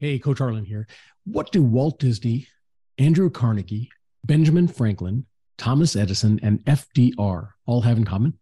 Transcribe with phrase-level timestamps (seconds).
[0.00, 0.88] Hey, Coach Arlen here.
[1.24, 2.48] What do Walt Disney,
[2.98, 3.90] Andrew Carnegie,
[4.24, 5.24] Benjamin Franklin,
[5.56, 8.36] Thomas Edison, and FDR all have in common?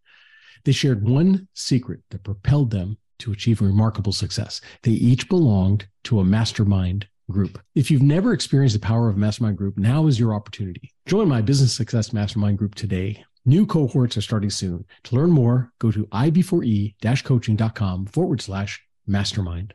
[0.64, 4.62] They shared one secret that propelled them to achieve remarkable success.
[4.82, 7.60] They each belonged to a mastermind group.
[7.74, 10.90] If you've never experienced the power of a mastermind group, now is your opportunity.
[11.06, 13.24] Join my business success mastermind group today.
[13.44, 14.86] New cohorts are starting soon.
[15.04, 19.74] To learn more, go to ib4e-coaching.com forward slash mastermind.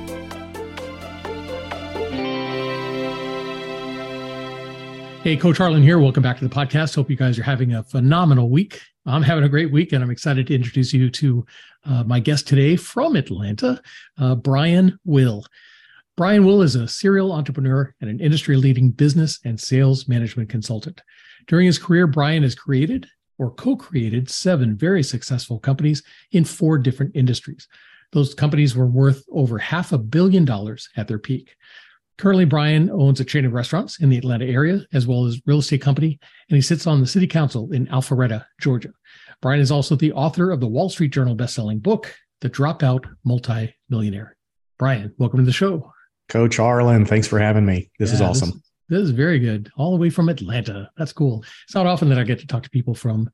[5.23, 5.99] Hey, Coach Harlan here.
[5.99, 6.95] Welcome back to the podcast.
[6.95, 8.81] Hope you guys are having a phenomenal week.
[9.05, 11.45] I'm having a great week, and I'm excited to introduce you to
[11.85, 13.79] uh, my guest today from Atlanta,
[14.17, 15.45] uh, Brian Will.
[16.17, 21.03] Brian Will is a serial entrepreneur and an industry leading business and sales management consultant.
[21.45, 26.79] During his career, Brian has created or co created seven very successful companies in four
[26.79, 27.67] different industries.
[28.11, 31.55] Those companies were worth over half a billion dollars at their peak.
[32.21, 35.57] Currently, Brian owns a chain of restaurants in the Atlanta area, as well as real
[35.57, 36.19] estate company,
[36.49, 38.91] and he sits on the city council in Alpharetta, Georgia.
[39.41, 44.37] Brian is also the author of the Wall Street Journal bestselling book, The Dropout Multi-Millionaire.
[44.77, 45.91] Brian, welcome to the show.
[46.29, 47.89] Coach Arlen, thanks for having me.
[47.97, 48.49] This yeah, is awesome.
[48.51, 49.71] This, this, is very good.
[49.75, 50.91] All the way from Atlanta.
[50.97, 51.43] That's cool.
[51.65, 53.31] It's not often that I get to talk to people from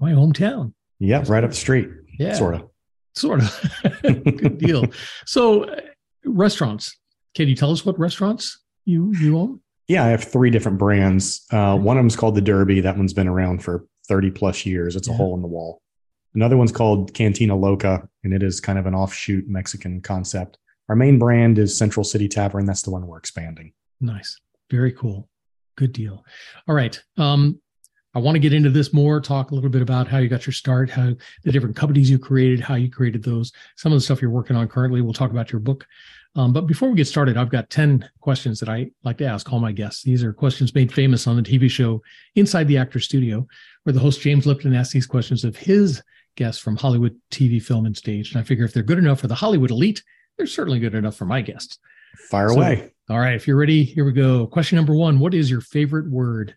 [0.00, 0.72] my hometown.
[0.98, 1.90] Yeah, right up the street.
[2.18, 2.32] Yeah.
[2.32, 2.70] Sort of.
[3.14, 4.02] Sort of.
[4.02, 4.86] good deal.
[5.26, 5.76] So,
[6.24, 6.96] restaurants.
[7.34, 9.60] Can you tell us what restaurants you you own?
[9.86, 11.46] Yeah, I have three different brands.
[11.50, 12.80] Uh, one of them is called the Derby.
[12.80, 14.96] That one's been around for 30 plus years.
[14.96, 15.14] It's yeah.
[15.14, 15.80] a hole in the wall.
[16.34, 20.58] Another one's called Cantina Loca, and it is kind of an offshoot Mexican concept.
[20.88, 22.66] Our main brand is Central City Tavern.
[22.66, 23.72] That's the one we're expanding.
[24.00, 24.38] Nice.
[24.70, 25.28] Very cool.
[25.76, 26.24] Good deal.
[26.66, 27.00] All right.
[27.16, 27.60] Um,
[28.14, 30.46] I want to get into this more, talk a little bit about how you got
[30.46, 31.14] your start, how
[31.44, 34.56] the different companies you created, how you created those, some of the stuff you're working
[34.56, 35.02] on currently.
[35.02, 35.86] We'll talk about your book.
[36.36, 39.52] Um, but before we get started, I've got 10 questions that I like to ask
[39.52, 40.02] all my guests.
[40.02, 42.02] These are questions made famous on the TV show
[42.36, 43.46] Inside the Actor Studio,
[43.82, 46.02] where the host James Lipton asks these questions of his
[46.36, 48.32] guests from Hollywood TV, film, and stage.
[48.32, 50.02] And I figure if they're good enough for the Hollywood elite,
[50.36, 51.78] they're certainly good enough for my guests.
[52.30, 52.92] Fire so, away.
[53.10, 53.34] All right.
[53.34, 54.46] If you're ready, here we go.
[54.46, 56.54] Question number one What is your favorite word?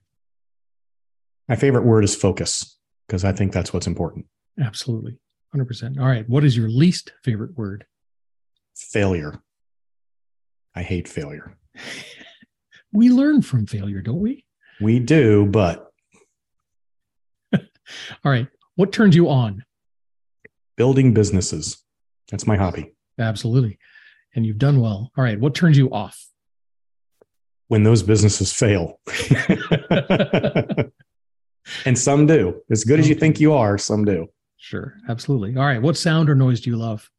[1.50, 2.78] My favorite word is focus,
[3.08, 4.26] because I think that's what's important.
[4.60, 5.18] Absolutely.
[5.56, 6.00] 100%.
[6.00, 6.28] All right.
[6.30, 7.86] What is your least favorite word?
[8.76, 9.42] Failure.
[10.76, 11.58] I hate failure.
[12.94, 14.46] we learn from failure, don't we?
[14.80, 15.92] We do, but.
[17.54, 17.62] All
[18.24, 18.48] right.
[18.76, 19.64] What turns you on?
[20.76, 21.84] Building businesses.
[22.32, 22.94] That's my hobby.
[23.20, 23.78] Absolutely.
[24.34, 25.12] And you've done well.
[25.18, 25.40] All right.
[25.40, 26.26] What turns you off?
[27.68, 29.00] When those businesses fail.
[31.86, 32.62] and some do.
[32.70, 34.28] As good as you think you are, some do.
[34.58, 34.96] Sure.
[35.10, 35.58] Absolutely.
[35.58, 35.82] All right.
[35.82, 37.10] What sound or noise do you love?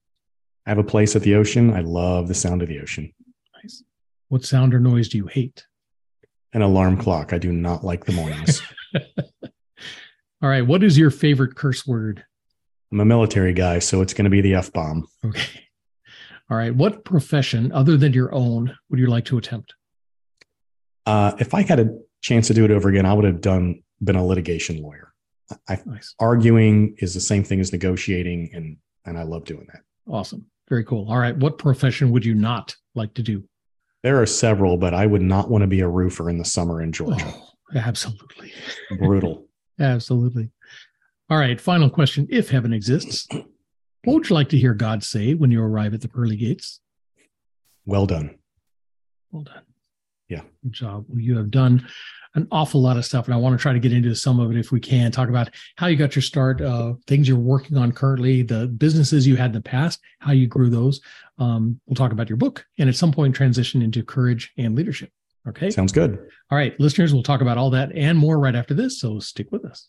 [0.66, 1.72] I have a place at the ocean.
[1.72, 3.12] I love the sound of the ocean.
[3.62, 3.82] Nice.
[4.28, 5.66] What sound or noise do you hate?
[6.52, 7.32] An alarm clock.
[7.32, 8.62] I do not like the mornings.
[10.42, 10.66] All right.
[10.66, 12.24] What is your favorite curse word?
[12.90, 15.06] I'm a military guy, so it's going to be the F bomb.
[15.24, 15.62] Okay.
[16.50, 16.74] All right.
[16.74, 19.74] What profession other than your own would you like to attempt?
[21.06, 21.88] Uh, if I had a
[22.20, 25.12] chance to do it over again, I would have done been a litigation lawyer.
[25.68, 26.14] I, nice.
[26.18, 29.82] Arguing is the same thing as negotiating, and and I love doing that.
[30.10, 30.46] Awesome.
[30.68, 31.06] Very cool.
[31.10, 31.36] All right.
[31.36, 33.44] What profession would you not like to do?
[34.02, 36.82] There are several, but I would not want to be a roofer in the summer
[36.82, 37.24] in Georgia.
[37.24, 38.52] Oh, absolutely.
[38.98, 39.46] Brutal.
[39.78, 40.50] absolutely.
[41.30, 41.60] All right.
[41.60, 42.26] Final question.
[42.30, 46.00] If heaven exists, what would you like to hear God say when you arrive at
[46.00, 46.80] the pearly gates?
[47.86, 48.38] Well done.
[49.30, 49.62] Well done.
[50.28, 50.42] Yeah.
[50.62, 51.06] Good job.
[51.14, 51.86] You have done
[52.34, 54.50] an awful lot of stuff, and I want to try to get into some of
[54.50, 55.12] it if we can.
[55.12, 59.26] Talk about how you got your start, uh, things you're working on currently, the businesses
[59.26, 61.00] you had in the past, how you grew those.
[61.38, 65.10] Um, we'll talk about your book, and at some point transition into courage and leadership.
[65.48, 65.70] Okay.
[65.70, 66.18] Sounds good.
[66.50, 69.00] All right, listeners, we'll talk about all that and more right after this.
[69.00, 69.88] So stick with us.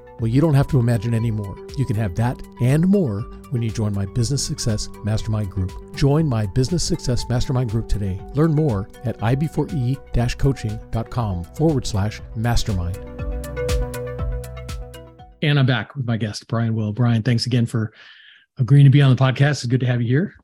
[0.21, 1.57] Well, you don't have to imagine anymore.
[1.79, 5.71] You can have that and more when you join my Business Success Mastermind Group.
[5.95, 8.21] Join my Business Success Mastermind Group today.
[8.35, 12.97] Learn more at ib4e coaching.com forward slash mastermind.
[15.41, 16.93] And I'm back with my guest, Brian Will.
[16.93, 17.91] Brian, thanks again for
[18.59, 19.63] agreeing to be on the podcast.
[19.63, 20.35] It's good to have you here.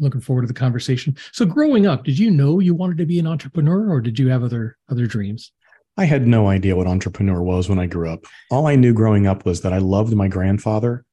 [0.00, 1.16] looking forward to the conversation.
[1.30, 4.28] So, growing up, did you know you wanted to be an entrepreneur, or did you
[4.30, 5.52] have other other dreams?
[5.96, 8.24] I had no idea what entrepreneur was when I grew up.
[8.50, 11.04] All I knew growing up was that I loved my grandfather,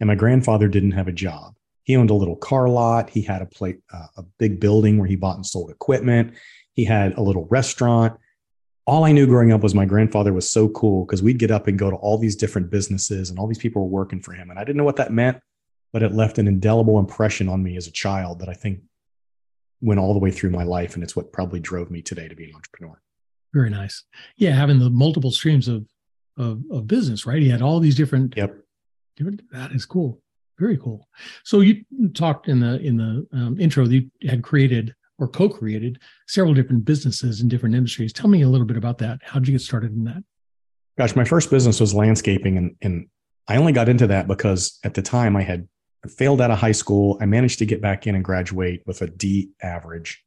[0.00, 1.54] and my grandfather didn't have a job.
[1.84, 3.10] He owned a little car lot.
[3.10, 6.32] He had a plate, uh, a big building where he bought and sold equipment.
[6.72, 8.18] He had a little restaurant.
[8.86, 11.66] All I knew growing up was my grandfather was so cool because we'd get up
[11.66, 14.48] and go to all these different businesses, and all these people were working for him.
[14.48, 15.40] And I didn't know what that meant,
[15.92, 18.80] but it left an indelible impression on me as a child that I think
[19.82, 20.94] went all the way through my life.
[20.94, 22.98] And it's what probably drove me today to be an entrepreneur.
[23.52, 24.04] Very nice.
[24.36, 25.86] Yeah, having the multiple streams of
[26.38, 27.42] of, of business, right?
[27.42, 28.36] He had all these different.
[28.36, 28.56] Yep.
[29.16, 29.42] Different.
[29.52, 30.22] That is cool.
[30.58, 31.06] Very cool.
[31.44, 31.84] So you
[32.14, 36.84] talked in the in the um, intro that you had created or co-created several different
[36.84, 38.12] businesses in different industries.
[38.12, 39.20] Tell me a little bit about that.
[39.22, 40.24] How did you get started in that?
[40.96, 43.08] Gosh, my first business was landscaping, and and
[43.48, 45.68] I only got into that because at the time I had
[46.08, 47.18] failed out of high school.
[47.20, 50.22] I managed to get back in and graduate with a D average.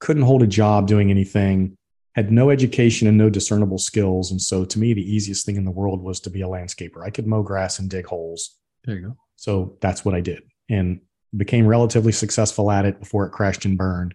[0.00, 1.76] Couldn't hold a job doing anything
[2.14, 4.30] had no education and no discernible skills.
[4.30, 7.04] And so to me, the easiest thing in the world was to be a landscaper.
[7.04, 8.58] I could mow grass and dig holes.
[8.84, 9.16] There you go.
[9.36, 11.00] So that's what I did and
[11.36, 14.14] became relatively successful at it before it crashed and burned.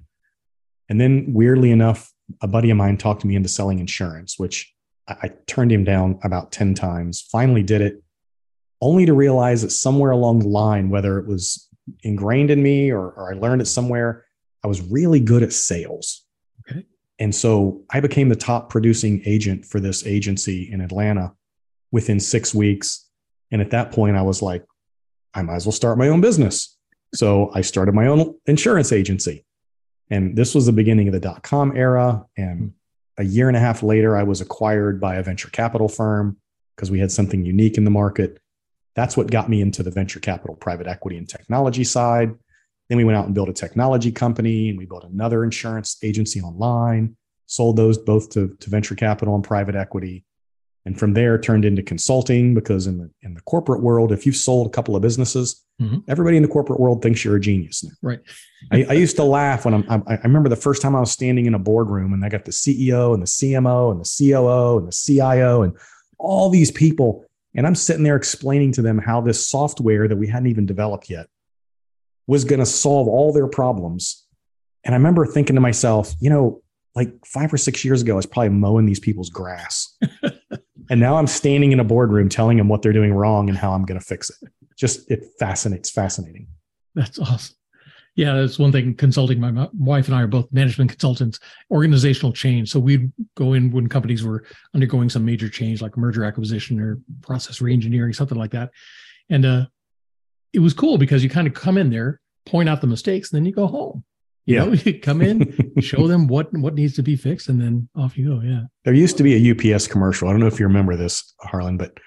[0.89, 2.11] And then weirdly enough,
[2.41, 4.73] a buddy of mine talked me into selling insurance, which
[5.07, 8.03] I, I turned him down about 10 times, finally did it,
[8.81, 11.67] only to realize that somewhere along the line, whether it was
[12.03, 14.25] ingrained in me or, or I learned it somewhere,
[14.63, 16.26] I was really good at sales.
[17.19, 21.33] And so I became the top producing agent for this agency in Atlanta
[21.91, 23.09] within six weeks.
[23.51, 24.63] And at that point, I was like,
[25.33, 26.77] I might as well start my own business.
[27.15, 29.45] So I started my own insurance agency.
[30.09, 32.25] And this was the beginning of the dot com era.
[32.37, 32.73] And
[33.17, 36.37] a year and a half later, I was acquired by a venture capital firm
[36.75, 38.39] because we had something unique in the market.
[38.95, 42.35] That's what got me into the venture capital, private equity, and technology side.
[42.89, 46.42] Then we went out and built a technology company and we built another insurance agency
[46.42, 50.24] online, sold those both to, to venture capital and private equity.
[50.86, 54.38] And from there turned into consulting because in the in the corporate world, if you've
[54.38, 55.98] sold a couple of businesses, mm-hmm.
[56.07, 57.84] everybody in the corporate world thinks you're a genius.
[57.84, 57.92] Now.
[58.01, 58.19] Right.
[58.72, 61.12] I, I, used to laugh when I'm, I, I remember the first time I was
[61.12, 64.78] standing in a boardroom and I got the CEO and the CMO and the COO
[64.78, 65.74] and the CIO and
[66.19, 67.25] all these people.
[67.54, 71.10] And I'm sitting there explaining to them how this software that we hadn't even developed
[71.10, 71.28] yet
[72.27, 74.25] was going to solve all their problems.
[74.83, 76.62] And I remember thinking to myself, you know,
[76.95, 79.95] like five or six years ago, I was probably mowing these people's grass.
[80.89, 83.71] and now I'm standing in a boardroom telling them what they're doing wrong and how
[83.71, 84.50] I'm going to fix it.
[84.77, 86.47] Just it fascinates, fascinating.
[86.95, 87.56] That's awesome.
[88.15, 88.95] Yeah, that's one thing.
[88.95, 89.39] Consulting.
[89.39, 91.39] My wife and I are both management consultants.
[91.69, 92.71] Organizational change.
[92.71, 94.44] So we'd go in when companies were
[94.74, 98.71] undergoing some major change, like merger acquisition or process reengineering, something like that.
[99.29, 99.65] And uh,
[100.53, 103.38] it was cool because you kind of come in there, point out the mistakes, and
[103.38, 104.03] then you go home.
[104.45, 104.65] You yeah.
[104.65, 108.17] know, you come in, show them what what needs to be fixed, and then off
[108.17, 108.41] you go.
[108.41, 108.61] Yeah.
[108.85, 110.27] There used to be a UPS commercial.
[110.27, 111.97] I don't know if you remember this, Harlan, but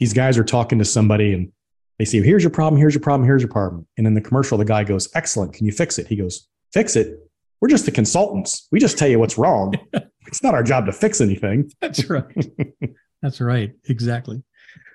[0.00, 1.52] these guys are talking to somebody and
[1.98, 2.78] they say, "Here's your problem.
[2.78, 3.26] Here's your problem.
[3.26, 5.54] Here's your problem." And in the commercial, the guy goes, "Excellent.
[5.54, 7.18] Can you fix it?" He goes, "Fix it?
[7.60, 8.66] We're just the consultants.
[8.72, 9.74] We just tell you what's wrong.
[10.26, 12.46] it's not our job to fix anything." That's right.
[13.22, 13.72] That's right.
[13.88, 14.42] Exactly.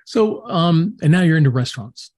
[0.04, 2.10] So, um, and now you're into restaurants.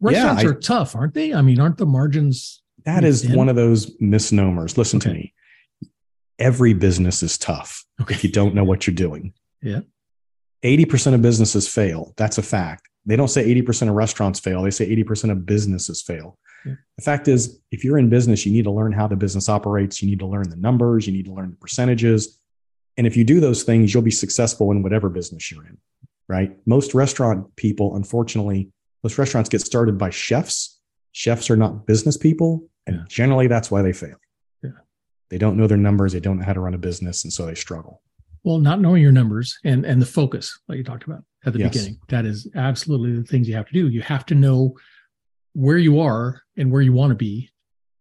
[0.00, 1.34] Restaurants yeah, I, are tough, aren't they?
[1.34, 2.62] I mean, aren't the margins?
[2.84, 3.36] That is thin?
[3.36, 4.78] one of those misnomers.
[4.78, 5.10] Listen okay.
[5.10, 5.34] to me.
[6.38, 8.14] Every business is tough okay.
[8.14, 9.34] if you don't know what you're doing.
[9.62, 9.80] Yeah.
[10.64, 12.14] 80% of businesses fail.
[12.16, 12.88] That's a fact.
[13.06, 14.62] They don't say 80% of restaurants fail.
[14.62, 16.38] They say 80% of businesses fail.
[16.64, 16.74] Yeah.
[16.96, 20.02] The fact is, if you're in business, you need to learn how the business operates.
[20.02, 21.06] You need to learn the numbers.
[21.06, 22.38] You need to learn the percentages.
[22.96, 25.78] And if you do those things, you'll be successful in whatever business you're in,
[26.28, 26.56] right?
[26.66, 28.70] Most restaurant people, unfortunately,
[29.02, 30.78] most restaurants get started by chefs.
[31.12, 32.68] Chefs are not business people.
[32.86, 33.02] And yeah.
[33.08, 34.16] generally, that's why they fail.
[34.62, 34.70] Yeah.
[35.28, 36.12] They don't know their numbers.
[36.12, 37.24] They don't know how to run a business.
[37.24, 38.02] And so they struggle.
[38.42, 41.58] Well, not knowing your numbers and, and the focus, like you talked about at the
[41.58, 41.72] yes.
[41.72, 43.88] beginning, that is absolutely the things you have to do.
[43.88, 44.76] You have to know
[45.52, 47.50] where you are and where you want to be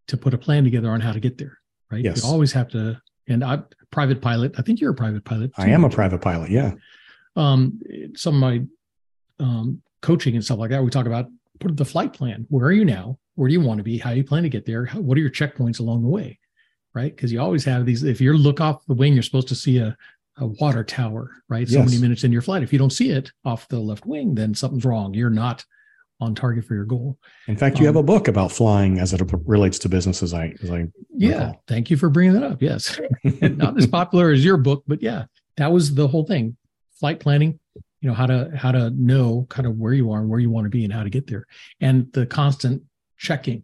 [0.07, 1.57] to put a plan together on how to get there.
[1.91, 2.03] Right.
[2.03, 2.23] Yes.
[2.23, 3.01] You always have to.
[3.27, 3.59] And I,
[3.91, 5.53] private pilot, I think you're a private pilot.
[5.55, 6.51] Too, I am a private pilot.
[6.51, 6.73] Yeah.
[7.35, 7.79] Um,
[8.15, 8.61] some of my
[9.39, 11.27] um, coaching and stuff like that, we talk about
[11.59, 12.45] put the flight plan.
[12.49, 13.19] Where are you now?
[13.35, 13.97] Where do you want to be?
[13.97, 14.85] How do you plan to get there?
[14.85, 16.39] How, what are your checkpoints along the way?
[16.93, 17.15] Right.
[17.15, 19.77] Because you always have these, if you look off the wing, you're supposed to see
[19.77, 19.95] a,
[20.37, 21.67] a water tower, right?
[21.67, 22.63] So many minutes in your flight.
[22.63, 25.13] If you don't see it off the left wing, then something's wrong.
[25.13, 25.63] You're not
[26.21, 27.17] on target for your goal.
[27.47, 30.33] In fact, you Um, have a book about flying as it relates to business, as
[30.33, 31.29] I as I Yeah.
[31.29, 31.63] recall.
[31.67, 32.61] Thank you for bringing that up.
[32.61, 32.99] Yes.
[33.41, 35.25] not as popular as your book, but yeah,
[35.57, 36.57] that was the whole thing.
[36.99, 37.59] Flight planning,
[38.01, 40.49] you know, how to how to know kind of where you are and where you
[40.49, 41.45] want to be and how to get there.
[41.81, 42.83] And the constant
[43.17, 43.63] checking,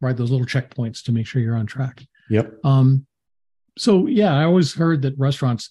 [0.00, 0.16] right?
[0.16, 2.04] Those little checkpoints to make sure you're on track.
[2.30, 2.64] Yep.
[2.64, 3.06] Um,
[3.78, 5.68] so yeah, I always heard that restaurants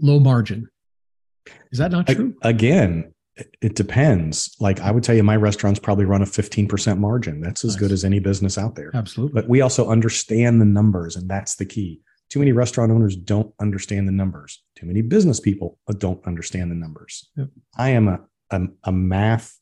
[0.00, 0.68] low margin.
[1.70, 2.34] Is that not true?
[2.42, 4.54] again, it- it depends.
[4.60, 7.40] Like I would tell you, my restaurants probably run a 15% margin.
[7.40, 7.80] That's as Nice.
[7.80, 8.90] good as any business out there.
[8.94, 9.40] Absolutely.
[9.40, 12.00] But we also understand the numbers, and that's the key.
[12.32, 14.62] Too many restaurant owners don't understand the numbers.
[14.74, 17.28] Too many business people uh, don't understand the numbers.
[17.36, 17.48] Yep.
[17.76, 18.20] I am a,
[18.50, 19.60] a, a math,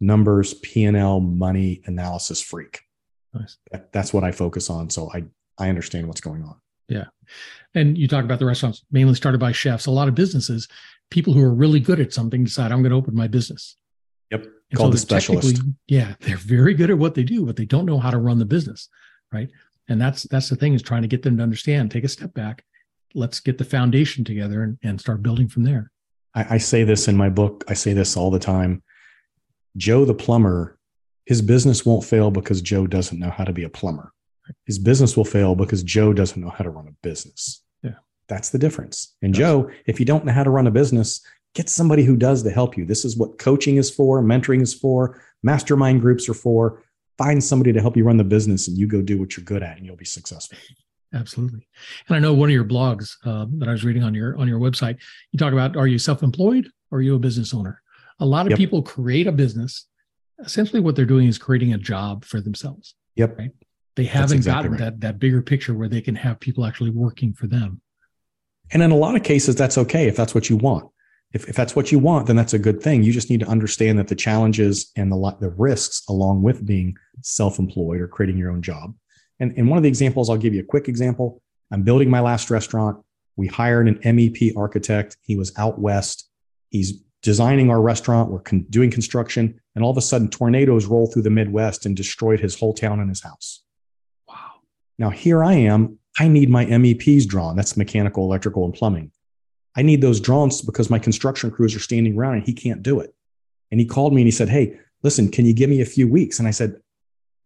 [0.00, 2.80] numbers, P&L, money analysis freak.
[3.32, 3.56] Nice.
[3.72, 4.90] That, that's what I focus on.
[4.90, 5.24] So I,
[5.56, 6.56] I understand what's going on.
[6.90, 7.06] Yeah.
[7.74, 9.86] And you talk about the restaurants mainly started by chefs.
[9.86, 10.68] A lot of businesses,
[11.10, 13.78] people who are really good at something decide I'm going to open my business.
[14.30, 14.42] Yep.
[14.42, 15.76] And Called the they're technically- specialist.
[15.88, 18.38] Yeah, they're very good at what they do, but they don't know how to run
[18.38, 18.90] the business,
[19.32, 19.48] right?
[19.90, 21.90] And that's that's the thing is trying to get them to understand.
[21.90, 22.64] Take a step back.
[23.12, 25.90] Let's get the foundation together and, and start building from there.
[26.32, 27.64] I, I say this in my book.
[27.68, 28.84] I say this all the time.
[29.76, 30.78] Joe the plumber,
[31.26, 34.12] his business won't fail because Joe doesn't know how to be a plumber.
[34.64, 37.62] His business will fail because Joe doesn't know how to run a business.
[37.82, 37.94] Yeah.
[38.28, 39.16] That's the difference.
[39.22, 39.34] And.
[39.34, 41.20] Joe, if you don't know how to run a business,
[41.54, 42.84] get somebody who does to help you.
[42.84, 46.82] This is what coaching is for, mentoring is for, mastermind groups are for.
[47.20, 49.62] Find somebody to help you run the business and you go do what you're good
[49.62, 50.56] at and you'll be successful.
[51.12, 51.68] Absolutely.
[52.08, 54.48] And I know one of your blogs uh, that I was reading on your on
[54.48, 54.96] your website,
[55.30, 57.82] you talk about are you self-employed or are you a business owner?
[58.20, 58.58] A lot of Yep.
[58.58, 59.86] people create a business.
[60.38, 62.94] Essentially, what they're doing is creating a job for themselves.
[63.16, 63.38] Yep.
[63.38, 63.50] Right.
[63.96, 64.80] They haven't exactly gotten right.
[64.80, 67.82] that that bigger picture where they can have people actually working for them.
[68.72, 70.88] And in a lot of cases, that's okay if that's what you want.
[71.32, 73.02] If, if that's what you want, then that's a good thing.
[73.02, 76.96] You just need to understand that the challenges and the, the risks along with being
[77.22, 78.94] self employed or creating your own job.
[79.38, 81.40] And, and one of the examples, I'll give you a quick example.
[81.70, 83.02] I'm building my last restaurant.
[83.36, 85.16] We hired an MEP architect.
[85.22, 86.28] He was out west.
[86.70, 88.30] He's designing our restaurant.
[88.30, 89.60] We're con- doing construction.
[89.74, 93.00] And all of a sudden, tornadoes roll through the Midwest and destroyed his whole town
[93.00, 93.62] and his house.
[94.28, 94.60] Wow.
[94.98, 95.98] Now, here I am.
[96.18, 97.56] I need my MEPs drawn.
[97.56, 99.12] That's mechanical, electrical, and plumbing.
[99.76, 103.00] I need those drawn because my construction crews are standing around and he can't do
[103.00, 103.14] it.
[103.70, 106.08] And he called me and he said, Hey, listen, can you give me a few
[106.08, 106.38] weeks?
[106.38, 106.80] And I said,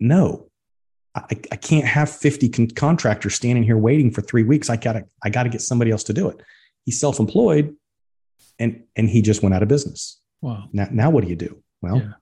[0.01, 0.49] No,
[1.15, 4.71] I, I can't have 50 con- contractors standing here waiting for three weeks.
[4.71, 6.41] I gotta, I gotta get somebody else to do it.
[6.87, 7.75] He's self-employed
[8.59, 10.21] and, and he just went out of business.
[10.41, 10.69] Wow.
[10.73, 11.63] Now, now what do you do?
[11.83, 12.13] Well, Yeah.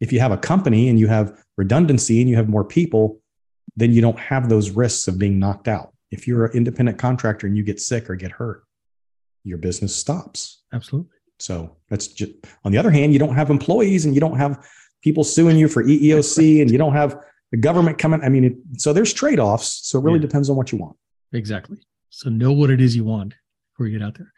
[0.00, 3.20] if you have a company and you have redundancy and you have more people,
[3.76, 5.92] then you don't have those risks of being knocked out.
[6.10, 8.64] If you're an independent contractor and you get sick or get hurt,
[9.44, 10.62] your business stops.
[10.72, 11.10] Absolutely.
[11.38, 12.32] So that's just
[12.64, 14.66] on the other hand, you don't have employees and you don't have
[15.02, 17.16] people suing you for EEOC and you don't have
[17.50, 18.20] the government coming.
[18.22, 19.80] I mean, it, so there's trade offs.
[19.88, 20.22] So it really Yeah.
[20.26, 20.96] depends on what you want.
[21.32, 21.78] Exactly.
[22.10, 23.34] So know what it is you want
[23.72, 24.32] before you get out there.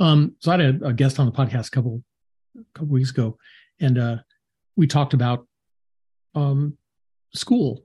[0.00, 2.02] Um, so I had a, a guest on the podcast a couple
[2.56, 3.36] a couple weeks ago,
[3.80, 4.16] and uh,
[4.76, 5.46] we talked about
[6.34, 6.76] um,
[7.34, 7.84] school.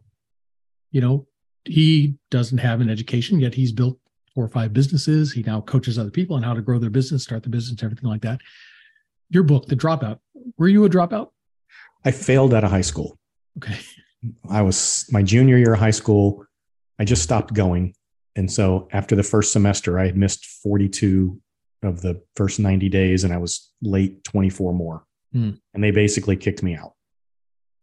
[0.92, 1.28] You know,
[1.66, 3.54] he doesn't have an education yet.
[3.56, 3.99] He's built
[4.40, 5.34] four or five businesses.
[5.34, 8.10] He now coaches other people on how to grow their business, start the business, everything
[8.10, 8.40] like that.
[9.30, 10.20] Your book, The Dropout.
[10.58, 11.32] Were you a dropout?
[12.06, 13.20] I failed out of high school.
[13.58, 13.78] Okay.
[14.50, 16.46] I was my junior year of high school.
[16.98, 17.94] I just stopped going.
[18.38, 21.38] And so after the first semester, I had missed 42
[21.84, 25.04] of the first 90 days and I was late 24 more.
[25.34, 25.52] Hmm.
[25.74, 26.94] And they basically kicked me out.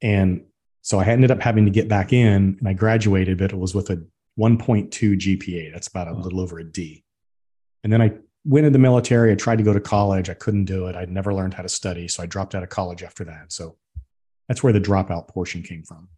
[0.01, 0.47] And
[0.81, 3.75] so I ended up having to get back in and I graduated, but it was
[3.75, 4.03] with a
[4.39, 5.73] 1.2 GPA.
[5.73, 6.21] That's about a Wow.
[6.21, 7.05] little over a D.
[7.85, 8.13] And then I
[8.45, 9.33] went in the military.
[9.33, 10.29] I tried to go to college.
[10.31, 10.97] I couldn't do it.
[10.97, 12.09] I'd never learned how to study.
[12.09, 13.53] So I dropped out of college after that.
[13.53, 13.77] So
[14.49, 16.09] that's where the dropout portion came from.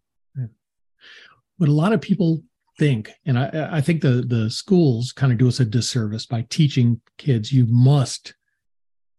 [1.57, 2.43] what a lot of people
[2.77, 6.45] think, and I, I think the the schools kind of do us a disservice by
[6.49, 8.33] teaching kids you must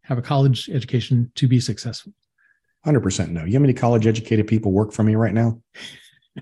[0.04, 2.12] have a college education to be successful.
[2.84, 3.44] Hundred percent no.
[3.44, 5.60] You know how many college educated people work for me right now?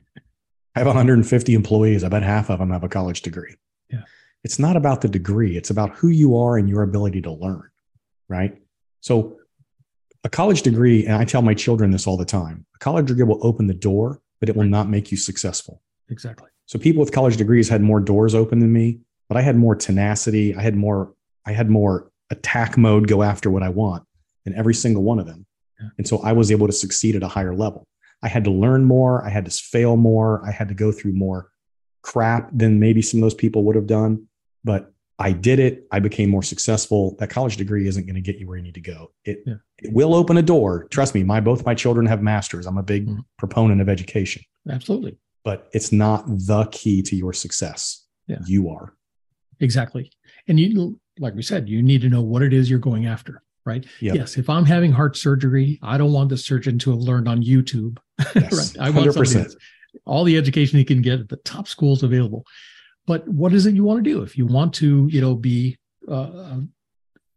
[0.79, 2.05] I have 150 employees.
[2.05, 3.57] I bet half of them have a college degree.
[3.91, 4.03] Yeah.
[4.45, 5.57] It's not about the degree.
[5.57, 7.69] It's about who you are and your ability to learn.
[8.29, 8.63] Right.
[9.01, 9.39] So
[10.23, 13.25] a college degree, and I tell my children this all the time, a college degree
[13.25, 15.83] will open the door, but it will not make you successful.
[16.11, 16.49] Exactly.
[16.67, 19.75] So people with college degrees had more doors open than me, but I had more
[19.75, 20.55] tenacity.
[20.55, 21.13] I had more,
[21.45, 24.05] I had more attack mode, go after what I want
[24.45, 25.45] than every single one of them.
[25.81, 25.89] Yeah.
[25.99, 27.89] And so I was able to succeed at a higher level.
[28.23, 29.25] I had to learn more.
[29.25, 30.45] I had to fail more.
[30.47, 31.51] I had to go through more
[32.03, 34.27] crap than maybe some of those people would have done.
[34.65, 35.87] But I did it.
[35.91, 37.17] I became more successful.
[37.19, 39.13] That college degree isn't going to get you where you need to go.
[39.25, 39.55] It, Yeah.
[39.79, 40.85] it will open a door.
[40.91, 42.67] Trust me, my both my children have masters.
[42.67, 43.25] I'm a big Mhm.
[43.37, 45.17] proponent of education, Absolutely.
[45.45, 48.05] but it's not the key to your success.
[48.29, 48.39] Yeah.
[48.47, 48.95] You are.
[49.61, 50.11] Exactly.
[50.47, 53.43] And you, like we said, you need to know what it is you're going after,
[53.69, 53.87] right?
[54.01, 54.15] Yep.
[54.17, 54.37] Yes.
[54.37, 57.99] If I'm having heart surgery, I don't want the surgeon to have learned on YouTube.
[58.35, 58.77] Yes.
[58.77, 58.87] right.
[58.87, 59.35] I want somebody 100%.
[59.35, 59.57] that's
[60.05, 62.45] all the education he can get at the top schools available.
[63.07, 64.23] But what is it you want to do?
[64.23, 66.59] If you want to, you know, be uh,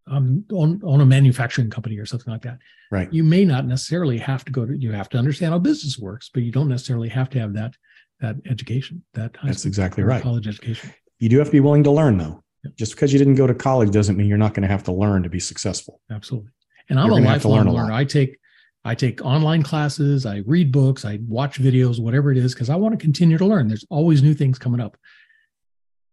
[0.08, 2.58] um, on on a manufacturing company or something like that,
[2.92, 3.12] Right.
[3.14, 4.76] you may not necessarily have to go to.
[4.78, 7.74] You have to understand how business works, but you don't necessarily have to have that
[8.20, 9.04] that education.
[9.14, 10.22] That That's exactly right.
[10.22, 10.92] College education.
[11.20, 12.44] You do have to be willing to learn though.
[12.78, 14.92] Just because you didn't go to college doesn't mean you're not going to have to
[14.92, 16.00] learn to be successful.
[16.12, 16.52] Absolutely.
[16.90, 17.94] And I'm You're a gonna have to lifelong learn a learner.
[17.94, 18.38] I take
[18.84, 22.76] I take online classes, I read books, I watch videos, whatever it is, because I
[22.76, 23.68] want to continue to learn.
[23.68, 24.98] There's always new things coming up.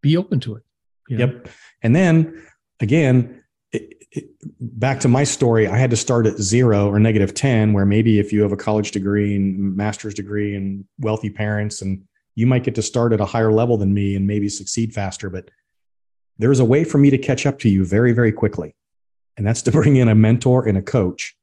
[0.03, 0.63] Be open to it.
[1.09, 1.27] you know?
[1.27, 1.49] Yep.
[1.83, 2.47] And then
[2.81, 4.25] again, it, it,
[4.61, 8.19] back to my story, I had to start at zero or negative 10, where maybe
[8.19, 12.65] if you have a college degree and master's degree and wealthy parents, and you might
[12.65, 15.31] get to start at a higher level than me and maybe succeed faster.
[15.31, 15.51] But
[16.39, 18.75] there's a way for me to catch up to you very, very quickly.
[19.37, 21.37] And that's to bring in a mentor and a coach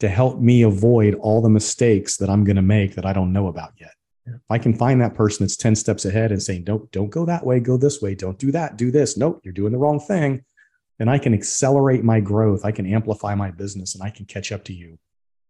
[0.00, 3.32] to help me avoid all the mistakes that I'm going to make that I don't
[3.32, 3.92] know about yet.
[4.26, 4.34] Yeah.
[4.34, 7.26] If I can find that person that's 10 steps ahead and saying, don't, don't go
[7.26, 9.16] that way, go this way, don't do that, do this.
[9.16, 10.44] Nope, you're doing the wrong thing.
[10.98, 12.64] Then I can accelerate my growth.
[12.64, 14.98] I can amplify my business and I can catch up to you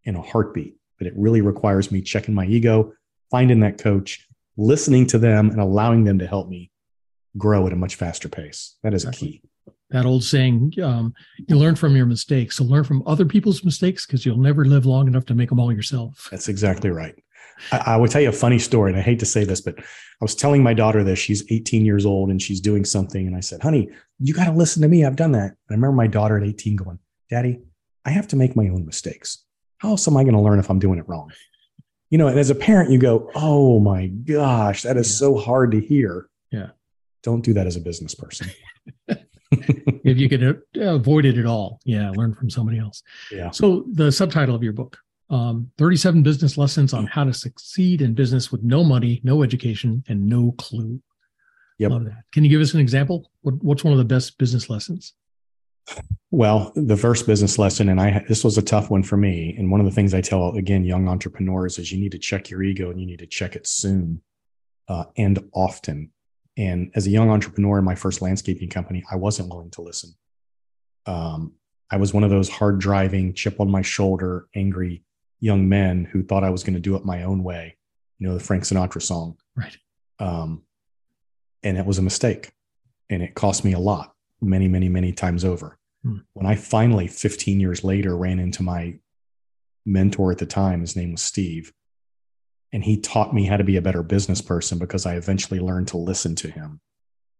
[0.04, 0.76] in a heartbeat.
[0.99, 2.92] But it really requires me checking my ego,
[3.30, 6.70] finding that coach, listening to them, and allowing them to help me
[7.38, 8.76] grow at a much faster pace.
[8.82, 9.42] That is a key.
[9.90, 11.14] That old saying, um,
[11.49, 12.56] you learn from your mistakes.
[12.56, 15.58] So learn from other people's mistakes because you'll never live long enough to make them
[15.58, 16.28] all yourself.
[16.30, 17.14] That's exactly right.
[17.72, 19.78] I, I would tell you a funny story, and I hate to say this, but
[19.78, 19.84] I
[20.22, 21.18] was telling my daughter this.
[21.18, 23.26] She's 18 years old and she's doing something.
[23.26, 23.88] And I said, honey,
[24.20, 25.04] you got to listen to me.
[25.04, 25.50] I've done that.
[25.50, 27.60] And I remember my daughter at 18 going, Daddy,
[28.04, 29.44] I have to make my own mistakes.
[29.78, 31.32] How else am I going to learn if I'm doing it wrong?
[32.10, 35.16] You know, and as a parent, you go, Oh my gosh, that is Yeah.
[35.26, 36.28] so hard to hear.
[36.50, 36.70] Yeah.
[37.22, 38.50] Don't do that as a business person.
[39.52, 43.02] if you could uh, avoid it at all, yeah, learn from somebody else.
[43.32, 43.50] Yeah.
[43.50, 44.97] So the subtitle of your book,
[45.28, 50.04] um, 37 business lessons on how to succeed in business with no money, no education,
[50.08, 51.00] and no clue.
[51.78, 51.90] Yep.
[51.90, 52.23] Love that.
[52.32, 53.30] Can you give us an example?
[53.42, 55.14] What, what's one of the best business lessons?
[56.30, 59.56] Well, the first business lesson, and I this was a tough one for me.
[59.58, 62.50] And one of the things I tell again young entrepreneurs is you need to check
[62.50, 64.23] your ego and you need to check it soon
[64.86, 66.12] uh, and often.
[66.56, 70.15] And as a young entrepreneur in my first landscaping company, I wasn't willing to listen.
[71.06, 71.54] Um,
[71.91, 75.04] I was one of those hard driving, chip on my shoulder, angry
[75.41, 77.76] young men who thought I was going to do it my own way.
[78.19, 79.39] You know, the Frank Sinatra song.
[79.56, 79.76] Right.
[80.19, 80.63] Um,
[81.63, 82.52] and it was a mistake.
[83.08, 85.78] And it cost me a lot, many, many, many times over.
[86.04, 86.19] Hmm.
[86.34, 88.99] When I finally, 15 years later, ran into my
[89.84, 91.73] mentor at the time, his name was Steve,
[92.73, 95.89] and he taught me how to be a better business person because I eventually learned
[95.89, 96.80] to listen to him.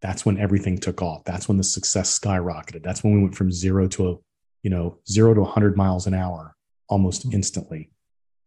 [0.03, 1.25] That's when everything took off.
[1.25, 2.83] That's when the success skyrocketed.
[2.83, 4.17] That's when we went from zero to, a,
[4.63, 6.57] you know, zero to 100 miles an hour
[6.89, 7.35] almost Hmm.
[7.35, 7.91] instantly.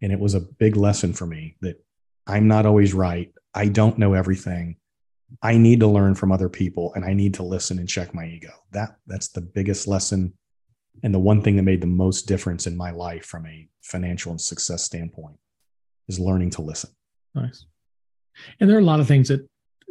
[0.01, 1.83] And it was a big lesson for me that
[2.27, 3.31] I'm not always right.
[3.53, 4.77] I don't know everything.
[5.41, 8.27] I need to learn from other people and I need to listen and check my
[8.27, 8.51] ego.
[8.71, 10.33] That that's the biggest lesson
[11.01, 14.31] and the one thing that made the most difference in my life from a financial
[14.31, 15.37] and success standpoint
[16.07, 16.89] is learning to listen.
[17.35, 17.65] Nice.
[18.59, 19.47] And there are a lot of things that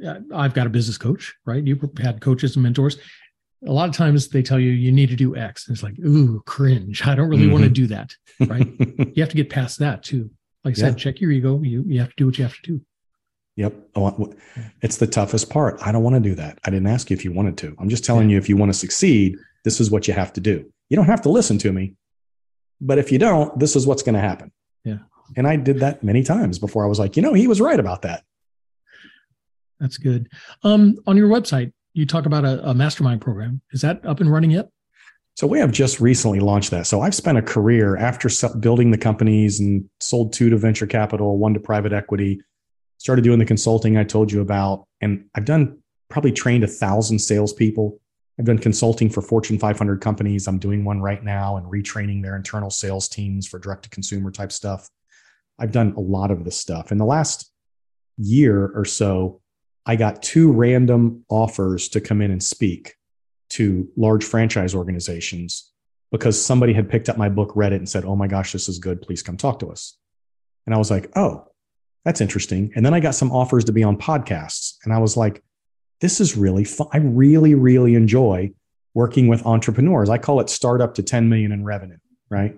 [0.06, 1.64] uh, I've got a business coach, right?
[1.64, 2.98] You've had coaches and mentors.
[3.66, 5.68] A lot of times they tell you you need to do X.
[5.68, 7.06] And it's like, ooh, cringe.
[7.06, 8.14] I don't really want to do that.
[8.40, 8.66] Right.
[9.14, 10.30] You have to get past that too.
[10.64, 10.96] Like I said, Yeah.
[11.04, 11.60] check your ego.
[11.62, 12.80] You you have to do what you have to do.
[13.56, 13.74] Yep.
[13.94, 14.36] Want-
[14.80, 15.78] It's the toughest part.
[15.84, 16.58] I don't want to do that.
[16.64, 17.76] I didn't ask you if you wanted to.
[17.78, 20.40] I'm just telling you if you want to succeed, this is what you have to
[20.40, 20.64] do.
[20.88, 21.94] You don't have to listen to me,
[22.80, 24.50] but if you don't, this is what's going to happen.
[24.84, 24.98] Yeah.
[25.36, 27.78] And I did that many times before I was like, you know, he was right
[27.78, 28.24] about that.
[29.80, 30.28] That's good.
[30.62, 33.60] Um, on your website, you talk about a, a mastermind program.
[33.72, 34.68] Is that up and running yet?
[35.34, 36.86] So we have just recently launched that.
[36.86, 38.28] So I've spent a career after
[38.60, 42.40] building the companies and sold two to venture capital, one to private equity,
[42.98, 44.86] started doing the consulting I told you about.
[45.00, 45.78] And I've done
[46.10, 47.98] probably trained a thousand salespeople.
[48.38, 50.46] I've done consulting for Fortune 500 companies.
[50.46, 54.30] I'm doing one right now and retraining their internal sales teams for direct to consumer
[54.30, 54.88] type stuff.
[55.62, 56.90] I've done a lot of this stuff.
[56.90, 57.50] In the last
[58.18, 59.40] year or so,
[59.86, 62.94] I got two random offers to come in and speak
[63.50, 65.70] to large franchise organizations
[66.10, 68.68] because somebody had picked up my book, read it, and said, Oh my gosh, this
[68.68, 69.02] is good.
[69.02, 69.96] Please come talk to us.
[70.66, 71.46] And I was like, Oh,
[72.04, 72.72] that's interesting.
[72.74, 74.74] And then I got some offers to be on podcasts.
[74.84, 75.44] And I was like,
[76.00, 76.88] this is really fun.
[76.92, 78.52] I really, really enjoy
[78.94, 80.10] working with entrepreneurs.
[80.10, 81.98] I call it startup to 10 million in revenue,
[82.28, 82.56] right?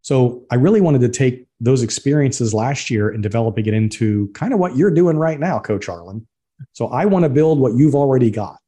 [0.00, 4.52] So I really wanted to take those experiences last year and developing it into kind
[4.52, 6.26] of what you're doing right now, Coach Arlen.
[6.72, 8.58] So I want to build what you've already got.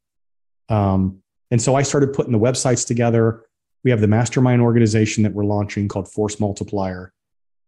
[0.69, 1.19] Um,
[1.51, 3.45] and so I started putting the websites together.
[3.83, 7.13] We have the mastermind organization that we're launching called Force Multiplier.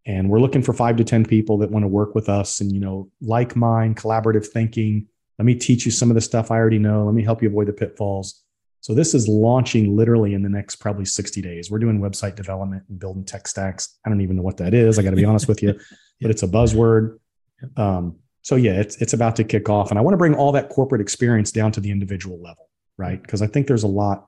[0.06, 2.72] And we're looking for five to 10 people that want to work with us and,
[2.72, 5.08] you know, like mind, collaborative thinking.
[5.40, 7.06] Let me teach you some of the stuff I already know.
[7.06, 8.45] Let me help you avoid the pitfalls.
[8.86, 11.72] So this is launching literally in the next probably 60 days.
[11.72, 13.98] We're doing website development and building tech stacks.
[14.06, 15.00] I don't even know what that is.
[15.00, 15.74] I got to be honest with you,
[16.22, 17.18] but it's a buzzword.
[17.78, 20.52] Um, so yeah, it's it's about to kick off, and I want to bring all
[20.52, 23.20] that corporate experience down to the individual level, right?
[23.20, 24.28] Because I think there's a lot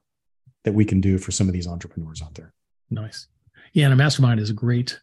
[0.63, 2.52] that we can do for some of these entrepreneurs out there.
[2.89, 3.28] Nice.
[3.74, 5.00] Yeah, and a mastermind is a great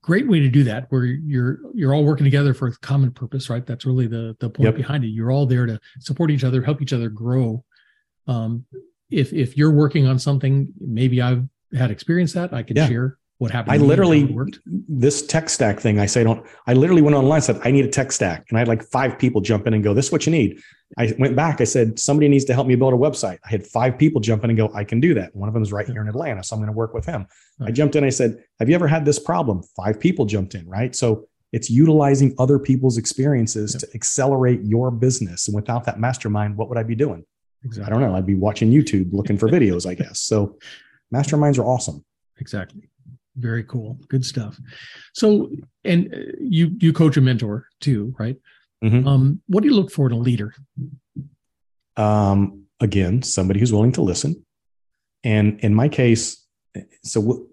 [0.00, 3.50] great way to do that where you're you're all working together for a common purpose
[3.50, 4.74] right that's really the the point yep.
[4.74, 7.62] behind it you're all there to support each other help each other grow
[8.26, 8.64] um,
[9.10, 11.44] if if you're working on something, maybe I've
[11.76, 12.88] had experience that I could yeah.
[12.88, 13.74] share what happened.
[13.74, 14.60] I literally worked.
[14.66, 15.98] This tech stack thing.
[15.98, 16.44] I say don't.
[16.66, 18.82] I literally went online and said I need a tech stack, and I had like
[18.84, 20.60] five people jump in and go, "This is what you need."
[20.96, 21.60] I went back.
[21.60, 23.38] I said somebody needs to help me build a website.
[23.44, 25.62] I had five people jump in and go, "I can do that." One of them
[25.62, 27.26] is right here in Atlanta, so I'm going to work with him.
[27.58, 27.68] Right.
[27.68, 28.04] I jumped in.
[28.04, 30.68] I said, "Have you ever had this problem?" Five people jumped in.
[30.68, 33.82] Right, so it's utilizing other people's experiences yep.
[33.82, 35.46] to accelerate your business.
[35.46, 37.24] And without that mastermind, what would I be doing?
[37.64, 37.86] Exactly.
[37.86, 38.16] I don't know.
[38.16, 40.20] I'd be watching YouTube looking for videos, I guess.
[40.20, 40.58] So
[41.12, 42.04] masterminds are awesome.
[42.38, 42.90] Exactly.
[43.36, 43.98] Very cool.
[44.08, 44.60] Good stuff.
[45.12, 45.50] So,
[45.84, 48.36] and uh, you you coach a mentor too, right?
[48.84, 49.08] Mm-hmm.
[49.08, 50.54] Um, what do you look for in a leader?
[51.96, 54.44] Um, again, somebody who's willing to listen.
[55.24, 56.44] And in my case,
[57.02, 57.48] so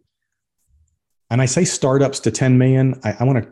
[1.29, 2.99] and I say startups to 10 million.
[3.03, 3.47] I, I want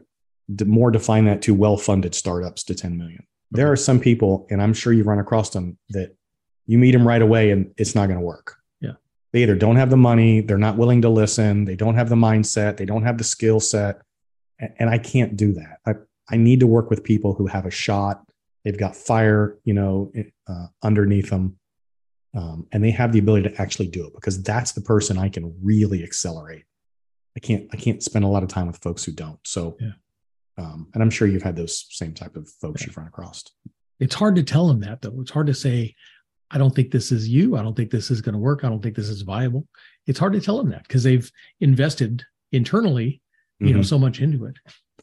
[0.58, 3.20] to more define that to well-funded startups to 10 million.
[3.20, 3.62] Okay.
[3.62, 6.16] There are some people, and I'm sure you've run across them that
[6.70, 8.58] you meet them right away and it's not going to work.
[8.80, 8.92] Yeah.
[9.34, 12.16] They either don't have the money, they're not willing to listen, they don't have the
[12.16, 14.04] mindset, they don't have the skill set.
[14.78, 15.80] And I can't do that.
[15.88, 15.94] I,
[16.30, 18.24] I need to work with people who have a shot.
[18.64, 20.12] They've got fire, you know,
[20.48, 21.58] uh, underneath them.
[22.36, 25.30] Um, and they have the ability to actually do it because that's the person I
[25.30, 26.66] can really accelerate.
[27.36, 29.40] I can't, I can't spend a lot of time with folks who don't.
[29.44, 29.94] So, yeah.
[30.60, 32.88] um, and I'm sure you've had those same type of folks yeah.
[32.88, 33.44] you've run across.
[34.00, 35.20] It's hard to tell them that though.
[35.20, 35.96] It's hard to say,
[36.52, 37.58] I don't think this is you.
[37.58, 38.64] I don't think this is going to work.
[38.64, 39.68] I don't think this is viable.
[40.08, 43.22] It's hard to tell them that because they've invested internally,
[43.60, 43.78] you mm-hmm.
[43.78, 44.56] know, so much into it.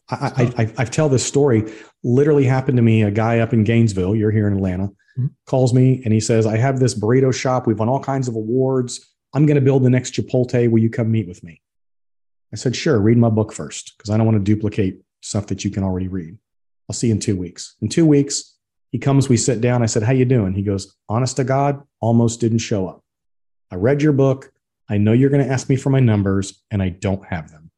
[0.08, 1.72] I, I, I, tell this story.
[2.04, 3.02] Literally happened to me.
[3.02, 5.26] A guy up in Gainesville, you're here in Atlanta, mm-hmm.
[5.46, 7.66] calls me and he says, "I have this burrito shop.
[7.66, 9.14] We've won all kinds of awards.
[9.34, 10.70] I'm going to build the next Chipotle.
[10.70, 11.60] Will you come meet with me?"
[12.52, 13.00] I said, "Sure.
[13.00, 16.08] Read my book first because I don't want to duplicate stuff that you can already
[16.08, 16.38] read.
[16.88, 17.74] I'll see you in two weeks.
[17.80, 18.55] In two weeks,
[18.96, 19.82] he comes, we sit down.
[19.82, 20.54] I said, How you doing?
[20.54, 23.04] He goes, Honest to God, almost didn't show up.
[23.70, 24.50] I read your book.
[24.88, 27.70] I know you're going to ask me for my numbers, and I don't have them.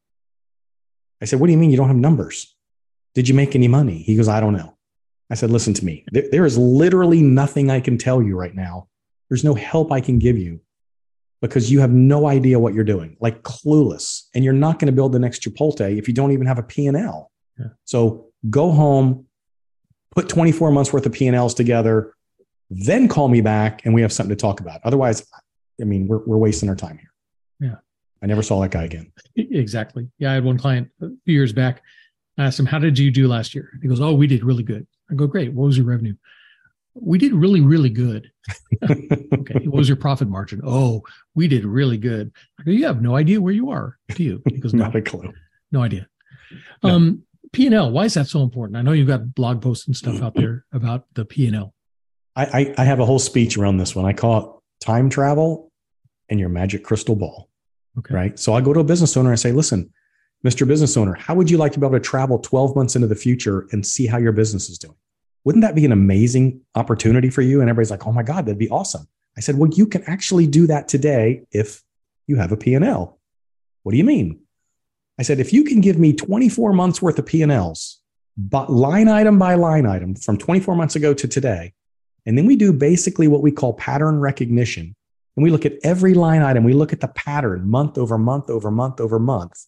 [1.21, 2.55] I said, What do you mean you don't have numbers?
[3.17, 3.99] Did you make any money?
[3.99, 4.77] He goes, I don't know.
[5.29, 6.05] I said, Listen to me.
[6.13, 8.87] there, there is literally nothing I can tell you right now.
[9.29, 10.61] There's no help I can give you
[11.43, 14.29] because you have no idea what you're doing, like clueless.
[14.37, 16.63] And you're not going to build the next Chipotle if you don't even have a
[16.63, 17.33] P&L.
[17.59, 17.67] Yeah.
[17.87, 19.27] So go home,
[20.15, 22.15] put 24 months worth of P&Ls together,
[22.71, 24.81] then call me back and we have something to talk about.
[24.85, 25.27] Otherwise,
[25.81, 27.13] I mean, we're, we're wasting our time here.
[27.61, 27.77] Yeah.
[28.23, 29.13] I never saw that guy again.
[29.37, 30.09] Exactly.
[30.19, 30.33] Yeah.
[30.33, 31.83] I had one client a few years back.
[32.37, 33.71] I asked him, How did you do last year?
[33.83, 34.87] He goes, Oh, we did really good.
[35.11, 35.53] I go, Great.
[35.53, 36.15] What was your revenue?
[36.95, 38.31] We did really, really good.
[38.91, 39.65] okay.
[39.65, 40.61] What was your profit margin?
[40.65, 41.03] Oh,
[41.35, 42.33] we did really good.
[42.59, 44.43] I go, You have no idea where you are, do you?
[44.49, 45.33] He goes, Not a clue.
[45.71, 46.09] No idea.
[46.83, 46.91] No.
[46.91, 48.77] Um, P&L, why is that so important?
[48.77, 50.43] I know you've got blog posts and stuff out mm-hmm.
[50.43, 51.75] there about the P&L.
[52.37, 54.05] I, I, I have a whole speech around this one.
[54.05, 55.73] I call it time travel
[56.29, 57.49] and your magic crystal ball.
[57.99, 58.15] Okay.
[58.15, 58.39] Right.
[58.39, 59.93] So I go to a business owner and I say, listen,
[60.47, 60.67] Mr.
[60.69, 63.17] Business Owner, how would you like to be able to travel 12 months into the
[63.17, 64.95] future and see how your business is doing?
[65.45, 67.61] Wouldn't that be an amazing opportunity for you?
[67.61, 69.09] And everybody's like, oh my God, that'd be awesome.
[69.37, 71.83] I said, well, you can actually do that today if
[72.27, 73.19] you have a P&L.
[73.83, 74.41] What do you mean?
[75.19, 78.01] I said, if you can give me 24 months worth of P&Ls,
[78.37, 81.73] but line item by line item from 24 months ago to today,
[82.25, 84.95] and then we do basically what we call pattern recognition.
[85.37, 88.51] And we look at every line item, we look at the pattern month over month
[88.51, 89.67] over month over month.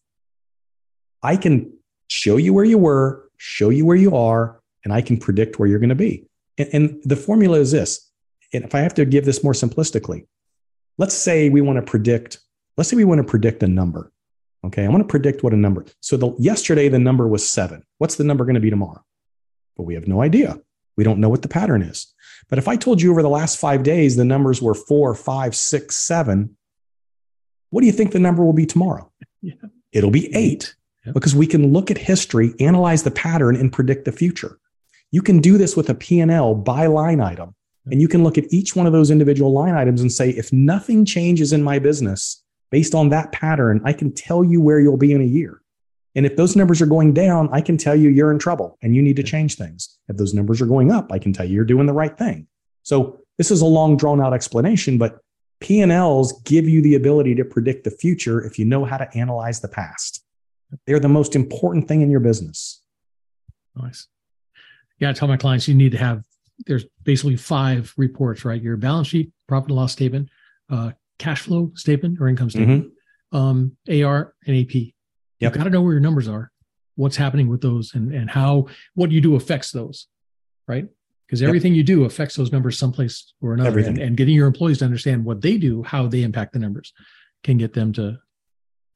[1.23, 1.73] I can
[2.09, 5.69] show you where you were, show you where you are, and I can predict where
[5.69, 6.27] you're going to be.
[6.59, 8.11] And, and the formula is this.
[8.53, 10.27] And if I have to give this more simplistically,
[10.99, 12.39] let's say we want to predict,
[12.77, 14.13] let's say we want to predict a number.
[14.65, 15.85] Okay, I want to predict what a number.
[16.01, 17.83] So the yesterday the number was seven.
[17.99, 19.03] What's the number going to be tomorrow?
[19.77, 20.61] But we have no idea.
[20.97, 22.13] We don't know what the pattern is.
[22.49, 25.55] But if I told you over the last five days the numbers were four, five,
[25.57, 26.57] six, seven,
[27.71, 29.11] what do you think the number will be tomorrow?
[29.41, 29.55] Yeah.
[29.93, 30.75] It'll be eight
[31.07, 31.15] Yep.
[31.15, 34.59] because we can look at history, analyze the pattern, and predict the future.
[35.11, 37.55] You can do this with a P&L by line item.
[37.87, 40.53] And you can look at each one of those individual line items and say, if
[40.53, 44.97] nothing changes in my business based on that pattern, I can tell you where you'll
[44.97, 45.61] be in a year.
[46.15, 48.97] And if those numbers are going down, I can tell you you're in trouble and
[48.97, 49.99] you need to change things.
[50.09, 52.49] If those numbers are going up, I can tell you you're doing the right thing.
[52.83, 55.21] So this is a long drawn out explanation, but
[55.61, 59.61] P&Ls give you the ability to predict the future if you know how to analyze
[59.61, 60.25] the past.
[60.87, 62.83] They're the most important thing in your business.
[63.77, 64.09] Nice.
[64.99, 66.25] Yeah, I tell my clients you need to have
[66.67, 68.61] there's basically five reports, right?
[68.61, 70.29] Your balance sheet, profit and loss statement,
[70.69, 72.93] uh, cash flow statement or income statement,
[73.31, 74.75] um, AR and AP.
[74.75, 74.95] Yep.
[75.39, 76.51] You've got to know where your numbers are,
[76.97, 80.09] what's happening with those, and and how what you do affects those,
[80.67, 80.87] right?
[81.27, 81.49] Because Yep.
[81.49, 83.69] everything you do affects those numbers someplace or another.
[83.69, 83.95] Everything.
[83.99, 86.93] And, and getting your employees to understand what they do, how they impact the numbers,
[87.45, 88.19] can get them to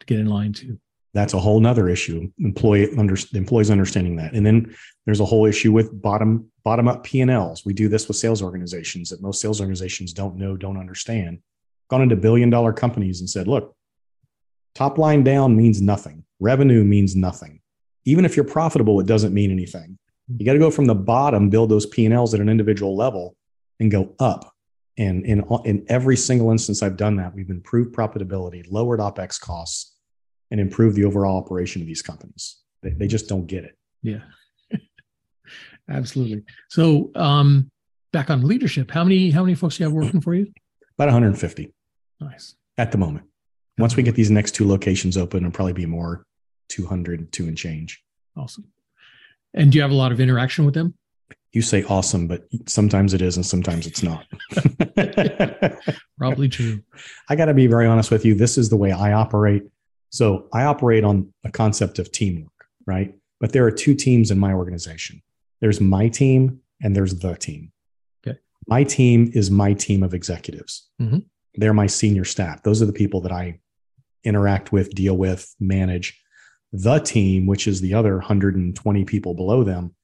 [0.00, 0.78] to get in line too.
[1.12, 2.28] That's a whole nother issue.
[2.40, 4.34] Employee under, employees understanding that.
[4.34, 4.74] And then
[5.06, 7.64] there's a whole issue with bottom bottom up P&Ls.
[7.64, 11.38] We do this with sales organizations that most sales organizations don't know, don't understand.
[11.88, 13.74] Gone into billion dollar companies and said, look,
[14.74, 16.24] top line down means nothing.
[16.40, 17.60] Revenue means nothing.
[18.04, 19.98] Even if you're profitable, it doesn't mean anything.
[20.28, 23.36] You got to go from the bottom, build those P&Ls at an individual level
[23.80, 24.52] and go up.
[24.96, 29.96] And in, in every single instance I've done that, we've improved profitability, lowered OPEX costs,
[30.50, 32.58] and improved the overall operation of these companies.
[32.82, 33.76] They, they just don't get it.
[34.02, 34.20] Yeah.
[35.88, 36.44] Absolutely.
[36.68, 37.70] So um
[38.12, 40.52] back on leadership, how many how many folks do you have working for you?
[40.98, 41.72] About 150
[42.20, 42.54] Nice.
[42.78, 43.26] at the moment.
[43.78, 46.24] Once we get these next two locations open, it'll probably be more
[46.68, 48.02] 200, two and change.
[48.37, 48.66] Awesome.
[49.52, 50.94] And do you have a lot of interaction with them?
[51.52, 54.26] You say awesome, but sometimes it is and sometimes it's not.
[56.18, 56.83] Probably true.
[57.28, 58.35] I got to be very honest with you.
[58.35, 59.62] This is the way I operate.
[60.11, 62.50] So I operate on a concept of teamwork,
[62.87, 63.14] right?
[63.40, 65.22] But there are two teams in my organization
[65.61, 67.72] there's my team and there's the team.
[68.66, 70.88] My team is my team of executives.
[71.00, 71.24] Mhm.
[71.55, 72.62] They're my senior staff.
[72.62, 73.61] Those are the people that I
[74.24, 76.20] interact with, deal with, manage.
[76.72, 79.94] The team, which is the other 120 people below them,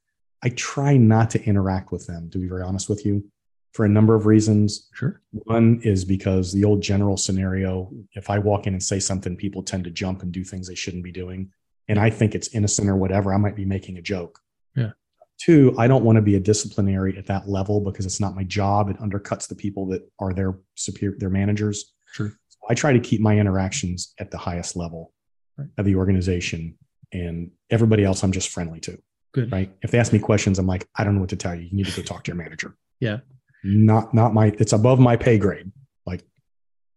[0.42, 3.24] I try not to interact with them, to be very honest with you,
[3.72, 4.88] for a number of reasons.
[4.92, 5.20] Sure.
[5.32, 9.62] One is because the old general scenario, if I walk in and say something, people
[9.62, 11.50] tend to jump and do things they shouldn't be doing.
[11.88, 13.34] And I think it's innocent or whatever.
[13.34, 14.40] I might be making a joke.
[14.76, 14.92] Yeah.
[15.40, 18.44] Two, I don't want to be a disciplinary at that level because it's not my
[18.44, 18.90] job.
[18.90, 21.94] It undercuts the people that are their superior, their managers.
[22.12, 22.28] Sure.
[22.48, 25.12] So I try to keep my interactions at the highest level
[25.56, 25.68] Right.
[25.78, 26.76] of the organization.
[27.12, 28.98] And everybody else, I'm just friendly to
[29.32, 29.50] Good.
[29.52, 29.70] right?
[29.82, 31.62] If they ask me questions, I'm like, I don't know what to tell you.
[31.62, 32.76] You need to go talk to your manager.
[33.00, 33.18] Yeah.
[33.64, 35.70] Not not my it's above my pay grade.
[36.06, 36.22] Like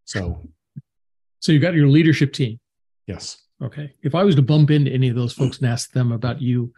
[0.06, 0.42] so
[1.40, 2.60] So you got your leadership team.
[3.08, 3.38] yes.
[3.62, 3.94] Okay.
[4.04, 6.74] If I was to bump into any of those folks and ask them about you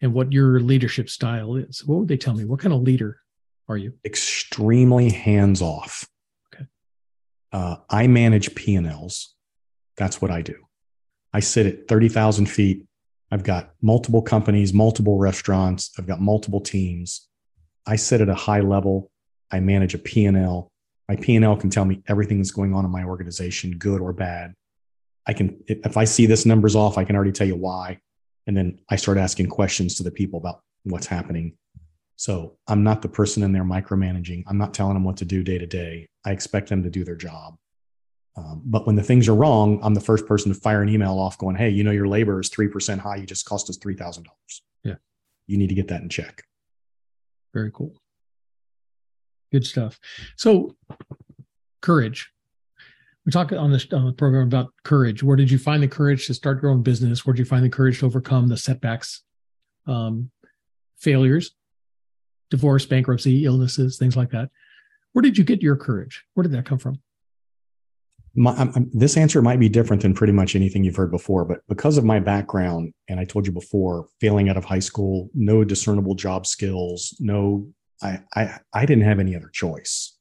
[0.00, 2.44] and what your leadership style is, what would they tell me?
[2.44, 3.20] What kind of leader
[3.68, 3.94] are you?
[4.04, 6.08] Extremely hands off.
[6.54, 6.64] Okay.
[7.52, 9.34] Uh, I manage P&Ls.
[9.96, 10.54] That's what I do.
[11.32, 12.84] I sit at 30,000 feet.
[13.30, 15.90] I've got multiple companies, multiple restaurants.
[15.98, 17.28] I've got multiple teams.
[17.86, 19.10] I sit at a high level.
[19.50, 20.70] I manage a P&L.
[21.08, 24.54] My P&L can tell me everything that's going on in my organization, good or bad.
[25.26, 28.00] I can, if I see this number's off, I can already tell you why.
[28.48, 31.52] And then I start asking questions to the people about what's happening.
[32.16, 34.44] So I'm not the person in there micromanaging.
[34.46, 36.08] I'm not telling them what to do day to day.
[36.24, 37.56] I expect them to do their job.
[38.36, 41.18] Um, but when the things are wrong, I'm the first person to fire an email
[41.18, 43.16] off going, Hey, you know, your labor is 3% high.
[43.16, 44.24] You just cost us $3,000.
[44.82, 44.94] Yeah.
[45.46, 46.42] You need to get that in check.
[47.52, 48.00] Very cool.
[49.52, 50.00] Good stuff.
[50.36, 50.74] So,
[51.82, 52.30] courage.
[53.28, 55.22] We talk on the program about courage.
[55.22, 57.26] Where did you find the courage to start your own business?
[57.26, 59.22] Where did you find the courage to overcome the setbacks,
[59.86, 60.30] um,
[60.96, 61.50] failures,
[62.48, 64.48] divorce, bankruptcy, illnesses, things like that?
[65.12, 66.24] Where did you get your courage?
[66.32, 67.02] Where did that come from?
[68.34, 71.44] My, I'm, I'm- this answer might be different than pretty much anything you've heard before,
[71.44, 75.28] but because of my background, and I told you before, failing out of high school,
[75.34, 77.68] no discernible job skills, no,
[78.00, 80.17] I, I, I didn't have any other choice.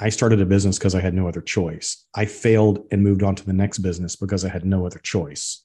[0.00, 2.06] I started a business because I had no other choice.
[2.14, 5.62] I failed and moved on to the next business because I had no other choice.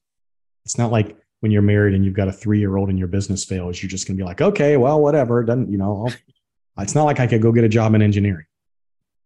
[0.66, 3.08] It's not like when you're married and you've got a three year old and your
[3.08, 5.44] business fails, you're just going to be like, okay, well, whatever.
[5.44, 6.14] Doesn't, you know, I'll,
[6.84, 8.46] it's not like I could go get a job in engineering.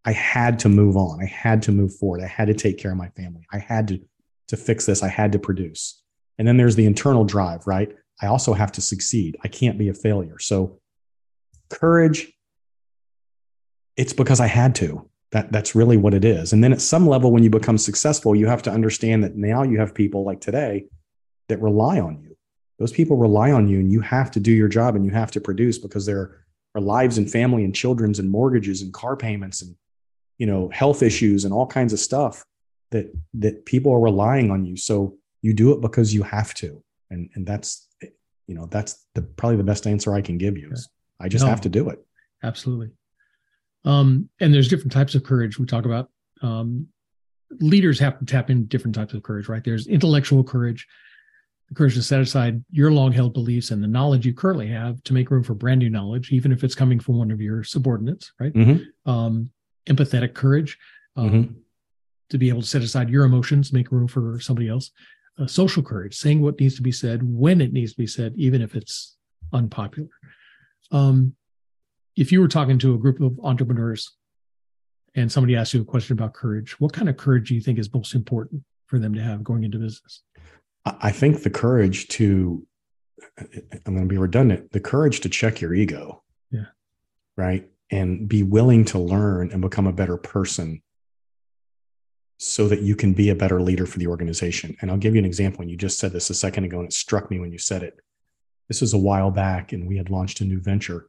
[0.06, 1.22] I had to move on.
[1.22, 2.22] I had to move forward.
[2.22, 3.46] I had to take care of my family.
[3.52, 4.00] I had to
[4.50, 5.04] to fix this.
[5.04, 6.02] I had to produce.
[6.38, 7.96] And then there's the internal drive, right?
[8.22, 9.38] I also have to succeed.
[9.44, 10.40] I can't be a failure.
[10.40, 10.80] So
[11.70, 12.32] courage
[14.00, 15.06] it's because I had to.
[15.32, 16.54] That that's really what it is.
[16.54, 19.62] And then at some level, when you become successful, you have to understand that now
[19.62, 20.86] you have people like today
[21.50, 22.36] that rely on you.
[22.80, 25.32] Those people rely on you, and you have to do your job and you have
[25.32, 29.62] to produce because there are lives and family and children's and mortgages and car payments
[29.62, 29.76] and
[30.38, 32.44] you know health issues and all kinds of stuff
[32.92, 34.78] that that people are relying on you.
[34.78, 36.82] So you do it because you have to,
[37.12, 37.88] and and that's
[38.48, 40.72] you know that's the probably the best answer I can give you.
[40.72, 42.00] Is I just no, have to do it.
[42.42, 42.92] Absolutely.
[43.86, 46.10] Um, and there's different types of courage we talk about.
[46.42, 46.88] Um,
[47.60, 49.64] leaders have to tap into different types of courage, right?
[49.64, 50.88] There's intellectual courage,
[51.68, 55.04] the courage to set aside your long held beliefs and the knowledge you currently have
[55.04, 57.64] to make room for brand new knowledge, even if it's coming from one of your
[57.64, 58.54] subordinates, right?
[58.54, 59.10] Mm-hmm.
[59.10, 59.50] Um,
[59.88, 60.78] empathetic courage,
[61.16, 61.54] um, mm-hmm.
[62.30, 64.92] to be able to set aside your emotions, make room for somebody else.
[65.40, 68.34] Uh, social courage, saying what needs to be said when it needs to be said,
[68.36, 69.16] even if it's
[69.54, 70.10] unpopular.
[70.92, 71.34] Um,
[72.20, 74.18] if you were talking to a group of entrepreneurs
[75.16, 77.80] and somebody asked you a question about courage, what kind of courage do you think
[77.80, 80.22] is most important for them to have going into business?
[80.86, 82.68] I think the courage to,
[83.86, 86.22] I'm going to be redundant, the courage to check your ego.
[86.52, 86.66] Yeah.
[87.38, 87.70] Right.
[87.90, 90.82] And be willing to learn and become a better person
[92.38, 94.76] so that you can be a better leader for the organization.
[94.82, 95.62] And I'll give you an example.
[95.62, 97.82] And you just said this a second ago, and it struck me when you said
[97.82, 97.98] it.
[98.68, 101.09] This was a while back, and we had launched a new venture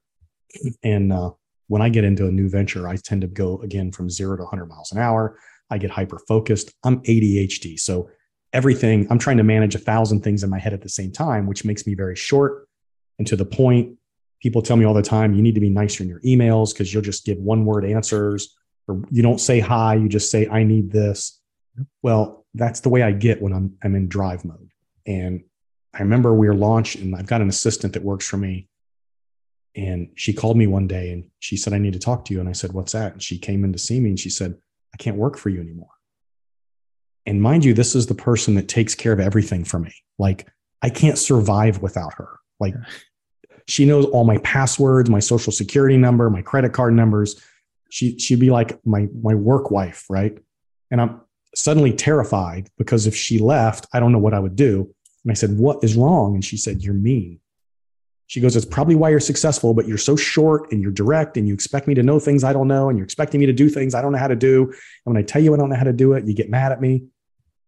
[0.82, 1.30] and uh,
[1.68, 4.42] when I get into a new venture, I tend to go again from zero to
[4.42, 5.38] 100 miles an hour.
[5.70, 6.72] I get hyper focused.
[6.82, 7.78] I'm ADHD.
[7.78, 8.10] So
[8.52, 11.46] everything, I'm trying to manage a thousand things in my head at the same time,
[11.46, 12.66] which makes me very short
[13.18, 13.96] and to the point.
[14.42, 16.92] People tell me all the time, you need to be nicer in your emails because
[16.92, 18.56] you'll just give one word answers
[18.88, 21.40] or you don't say hi, you just say, I need this.
[22.02, 24.70] Well, that's the way I get when I'm, I'm in drive mode.
[25.06, 25.44] And
[25.94, 28.69] I remember we were launched and I've got an assistant that works for me
[29.76, 32.40] and she called me one day and she said, I need to talk to you.
[32.40, 33.12] And I said, What's that?
[33.12, 34.56] And she came in to see me and she said,
[34.92, 35.90] I can't work for you anymore.
[37.26, 39.92] And mind you, this is the person that takes care of everything for me.
[40.18, 40.48] Like,
[40.82, 42.38] I can't survive without her.
[42.58, 42.74] Like,
[43.68, 47.40] she knows all my passwords, my social security number, my credit card numbers.
[47.90, 50.36] She, she'd be like my, my work wife, right?
[50.90, 51.20] And I'm
[51.54, 54.92] suddenly terrified because if she left, I don't know what I would do.
[55.24, 56.34] And I said, What is wrong?
[56.34, 57.40] And she said, You're mean.
[58.30, 61.48] She goes, It's probably why you're successful, but you're so short and you're direct and
[61.48, 63.68] you expect me to know things I don't know and you're expecting me to do
[63.68, 64.66] things I don't know how to do.
[64.66, 66.70] And when I tell you I don't know how to do it, you get mad
[66.70, 67.06] at me.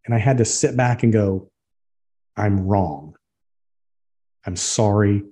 [0.05, 1.51] And I had to sit back and go,
[2.37, 3.17] I'm wrong.
[4.45, 5.23] I'm sorry.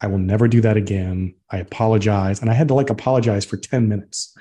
[0.00, 1.34] I will never do that again.
[1.50, 2.40] I apologize.
[2.40, 4.34] And I had to like apologize for 10 minutes.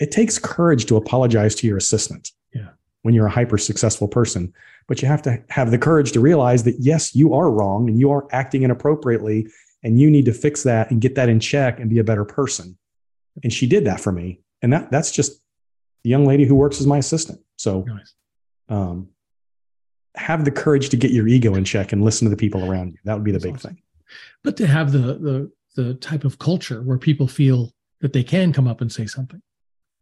[0.00, 2.32] It takes courage to apologize to your assistant.
[2.52, 2.70] Yeah.
[3.02, 4.52] When you're a hyper successful person,
[4.88, 8.00] but you have to have the courage to realize that yes, you are wrong and
[8.00, 9.46] you are acting inappropriately
[9.82, 12.24] and you need to fix that and get that in check and be a better
[12.24, 12.76] person.
[13.42, 14.40] And she did that for me.
[14.62, 15.40] And that that's just
[16.02, 17.40] the young lady who works as my assistant.
[17.56, 18.14] So nice.
[18.68, 19.08] um,
[20.16, 22.92] have the courage to get your ego in check and listen to the people around
[22.92, 22.98] you.
[23.04, 23.74] That would be the that's big awesome.
[23.74, 23.82] thing.
[24.42, 28.52] But to have the the the type of culture where people feel that they can
[28.52, 29.42] come up and say something.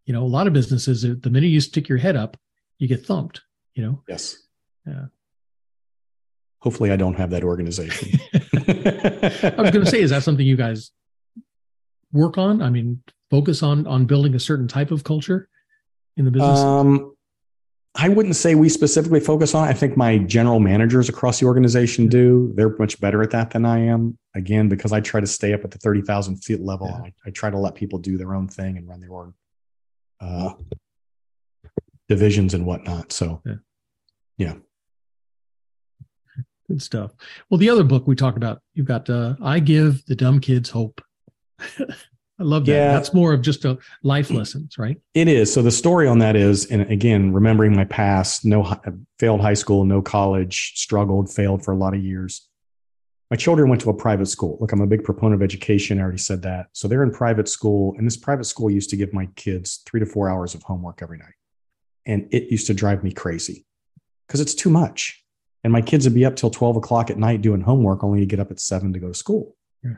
[0.07, 2.37] You know, a lot of businesses, the minute you stick your head up,
[2.79, 3.43] you get thumped.
[3.75, 4.03] You know.
[4.09, 4.39] Yes.
[4.87, 5.07] Yeah
[6.61, 8.19] hopefully I don't have that organization.
[8.35, 10.90] I was going to say, is that something you guys
[12.12, 12.62] work on?
[12.62, 15.49] I mean, focus on on building a certain type of culture
[16.16, 16.59] in the business.
[16.59, 17.12] Um,
[17.99, 19.66] I wouldn't say we specifically focus on.
[19.66, 19.71] It.
[19.71, 22.53] I think my general managers across the organization do.
[22.55, 24.19] They're much better at that than I am.
[24.35, 26.88] Again, because I try to stay up at the thirty thousand feet level.
[26.88, 27.05] Yeah.
[27.05, 29.35] I, I, try to let people do their own thing and run their own
[30.21, 30.53] uh,
[32.09, 33.12] divisions and whatnot.
[33.12, 33.55] So, yeah.
[34.37, 34.55] yeah.
[36.69, 37.13] Good stuff.
[37.49, 40.71] Well, the other book we talked about, you've got uh, I Give the Dumb Kids
[40.71, 41.01] Hope.
[42.39, 42.73] I love that.
[42.73, 42.93] Yeah.
[42.93, 45.01] That's more of just a life lessons, right?
[45.15, 45.53] It is.
[45.53, 48.79] So the story on that is, and again, remembering my past, no
[49.19, 52.47] failed high school, no college, struggled, failed for a lot of years.
[53.31, 54.59] My children went to a private school.
[54.61, 55.99] Look, I'm a big proponent of education.
[55.99, 56.67] I already said that.
[56.73, 60.01] So they're in private school, and this private school used to give my kids three
[60.01, 61.35] to four hours of homework every night.
[62.05, 63.65] And it used to drive me crazy
[64.27, 65.25] because it's too much
[65.67, 68.27] and my kids would be up till 12 o'clock at night doing homework only to
[68.27, 69.57] get up at seven to go to school.
[69.83, 69.97] Yeah.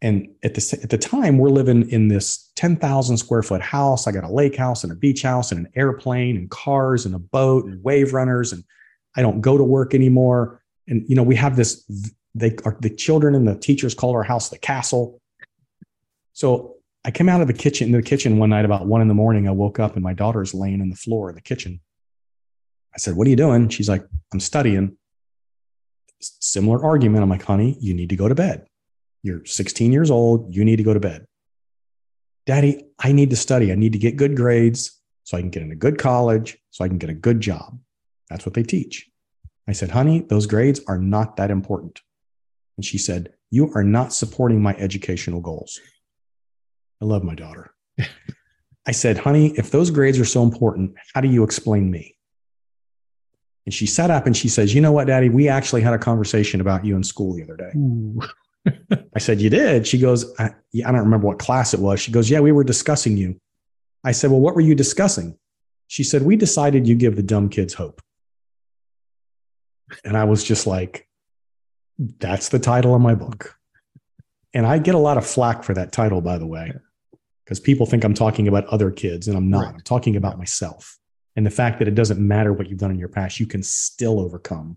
[0.00, 4.06] and at the, at the time we're living in this 10,000 square foot house.
[4.06, 7.16] I got a lake house and a beach house and an airplane and cars and
[7.16, 8.62] a boat and wave runners and
[9.16, 10.62] i don't go to work anymore.
[10.86, 11.84] And you know we have this
[12.36, 15.20] they are the children and the teachers call our house the castle.
[16.32, 19.08] So i came out of the kitchen in the kitchen one night about one in
[19.08, 19.48] the morning.
[19.48, 21.80] I woke up and my daughter's laying in the floor in the kitchen.
[22.94, 23.68] I said, What are you doing?
[23.68, 24.96] She's like, I'm studying
[26.20, 27.22] similar argument.
[27.22, 28.66] I'm like, honey, you need to go to bed.
[29.22, 30.54] You're 16 years old.
[30.54, 31.26] You need to go to bed.
[32.46, 33.72] Daddy, I need to study.
[33.72, 36.84] I need to get good grades so I can get in a good college, so
[36.84, 37.78] I can get a good job.
[38.30, 39.10] That's what they teach.
[39.68, 42.00] I said, Honey, those grades are not that important.
[42.76, 45.78] And she said, You are not supporting my educational goals.
[47.02, 47.74] I love my daughter.
[48.86, 52.16] I said, Honey, if those grades are so important, how do you explain me?
[53.68, 55.28] And she sat up and she says, You know what, Daddy?
[55.28, 58.96] We actually had a conversation about you in school the other day.
[59.14, 59.86] I said, You did?
[59.86, 60.52] She goes, I,
[60.86, 62.00] I don't remember what class it was.
[62.00, 63.38] She goes, Yeah, we were discussing you.
[64.02, 65.36] I said, Well, what were you discussing?
[65.86, 68.00] She said, We decided you give the dumb kids hope.
[70.02, 71.06] And I was just like,
[71.98, 73.54] That's the title of my book.
[74.54, 76.72] And I get a lot of flack for that title, by the way,
[77.44, 79.66] because people think I'm talking about other kids, and I'm not.
[79.66, 79.74] Right.
[79.74, 80.97] I'm talking about myself.
[81.38, 83.62] And the fact that it doesn't matter what you've done in your past, you can
[83.62, 84.76] still overcome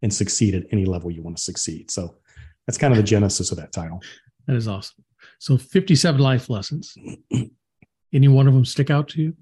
[0.00, 1.90] and succeed at any level you want to succeed.
[1.90, 2.14] So
[2.66, 4.00] that's kind of the genesis of that title.
[4.46, 5.04] That is awesome.
[5.38, 6.96] So 57 life lessons.
[8.14, 9.36] Any one of them stick out to you?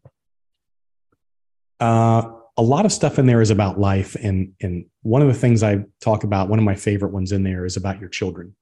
[1.79, 4.17] Uh, a lot of stuff in there is about life.
[4.17, 7.45] And, and one of the things I talk about, one of my favorite ones in
[7.45, 8.57] there is about your children.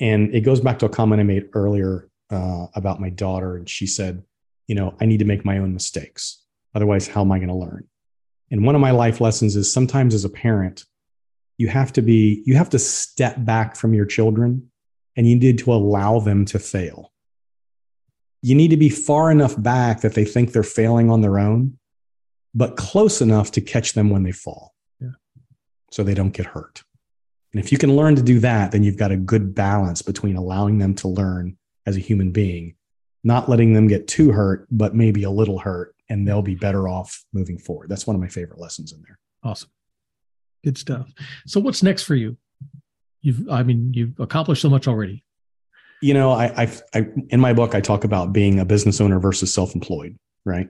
[0.00, 3.54] And it goes back to a comment I made earlier uh, about my daughter.
[3.58, 4.22] And she said,
[4.66, 6.44] you know, I need to make my own mistakes.
[6.76, 7.88] Otherwise, how am I going to learn?
[8.50, 10.84] And one of my life lessons is sometimes as a parent,
[11.56, 14.70] you have to be, you have to step back from your children
[15.16, 17.12] and you need to allow them to fail.
[18.42, 21.78] You need to be far enough back that they think they're failing on their own
[22.56, 25.10] but close enough to catch them when they fall yeah.
[25.90, 26.82] so they don't get hurt.
[27.52, 30.36] And if you can learn to do that, then you've got a good balance between
[30.36, 32.74] allowing them to learn as a human being,
[33.26, 36.88] not letting them get too hurt, but maybe a little hurt, and they'll be better
[36.88, 37.88] off moving forward.
[37.88, 39.18] That's one of my favorite lessons in there.
[39.42, 39.70] Awesome.
[40.62, 41.12] Good stuff.
[41.44, 42.36] So what's next for you?
[43.22, 45.24] You've, I mean, you've accomplished so much already.
[46.00, 49.18] You know, I, I've, I, in my book, I talk about being a business owner
[49.18, 50.68] versus self-employed, right?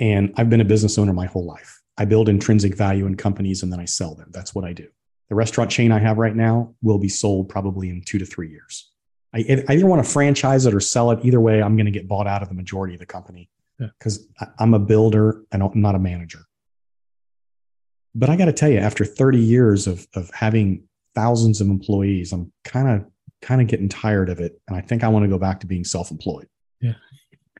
[0.00, 1.82] And I've been a business owner my whole life.
[1.98, 4.30] I build intrinsic value in companies and then I sell them.
[4.32, 4.88] That's what I do.
[5.28, 8.50] The restaurant chain I have right now will be sold probably in two to three
[8.50, 8.90] years.
[9.34, 11.24] I, I either want to franchise it or sell it.
[11.24, 14.26] Either way, I'm going to get bought out of the majority of the company because
[14.40, 14.48] yeah.
[14.58, 16.40] I'm a builder and I'm not a manager.
[18.14, 22.32] But I got to tell you, after 30 years of, of having thousands of employees,
[22.32, 23.06] I'm kind of
[23.42, 24.60] kind of getting tired of it.
[24.68, 26.48] And I think I want to go back to being self-employed.
[26.80, 26.94] Yeah.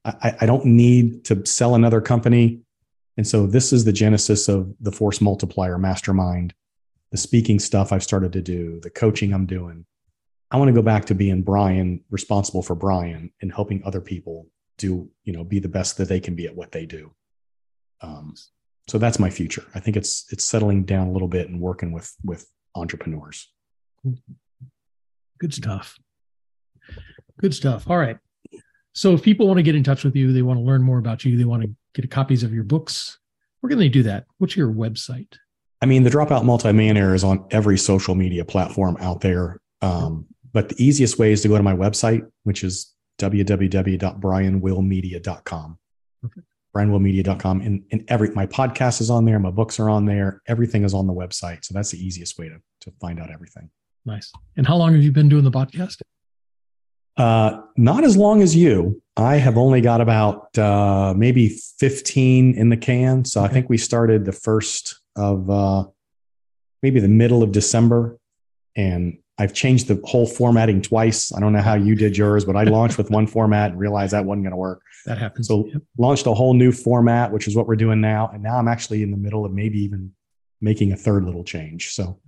[0.05, 2.61] I, I don't need to sell another company.
[3.17, 6.55] And so this is the genesis of the force multiplier mastermind,
[7.11, 9.87] the speaking stuff I've started to do, the coaching I'm doing.
[10.51, 14.47] I want to go back to being Brian, responsible for Brian and helping other people
[14.79, 17.13] do, you know, be the best that they can be at what they do.
[18.01, 18.35] Um,
[18.87, 19.65] so that's my future.
[19.75, 23.51] I think it's it's settling down a little bit and working with with entrepreneurs.
[25.39, 25.99] Good stuff.
[27.39, 27.89] Good stuff.
[27.89, 28.19] All right.
[28.93, 30.99] So if people want to get in touch with you, they want to learn more
[30.99, 33.19] about you, they want to get copies of your books,
[33.61, 34.27] where can they do that?
[34.39, 35.37] What's your website?
[35.81, 39.61] I mean, the Dropout Multimillionaire is on every social media platform out there.
[39.83, 45.79] Um, but the easiest way is to go to my website, which is www.brianwillmedia.com.
[46.23, 46.47] Perfect.
[46.75, 47.61] brianwillmedia.com.
[47.61, 49.41] And, and every, my podcast is on there.
[49.41, 50.41] My books are on there.
[50.47, 51.65] Everything is on the website.
[51.65, 53.69] So that's the easiest way to, to find out everything.
[54.07, 54.33] Nice.
[54.57, 56.01] And how long have you been doing the podcast?
[57.17, 59.03] Uh, not as long as you.
[59.17, 63.25] I have only got about uh, maybe 15 in the can.
[63.25, 63.51] So okay.
[63.51, 65.85] I think we started the first of uh,
[66.83, 68.19] maybe the middle of December.
[68.77, 71.33] And I've changed the whole formatting twice.
[71.33, 74.13] I don't know how you did yours, but I launched with one format and realized
[74.13, 74.83] that wasn't going to work.
[75.07, 75.49] That happens.
[75.49, 75.69] So
[75.99, 78.31] launched a whole new format, which is what we're doing now.
[78.33, 80.13] And now I'm actually in the middle of maybe even
[80.61, 81.91] making a third little change.
[81.91, 82.21] So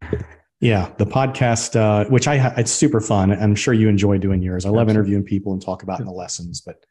[0.60, 3.32] yeah, the podcast, uh, which I ha- it's super fun.
[3.32, 4.64] I'm sure you enjoy doing yours.
[4.64, 6.60] I love interviewing people and talk about the lessons.
[6.60, 6.84] But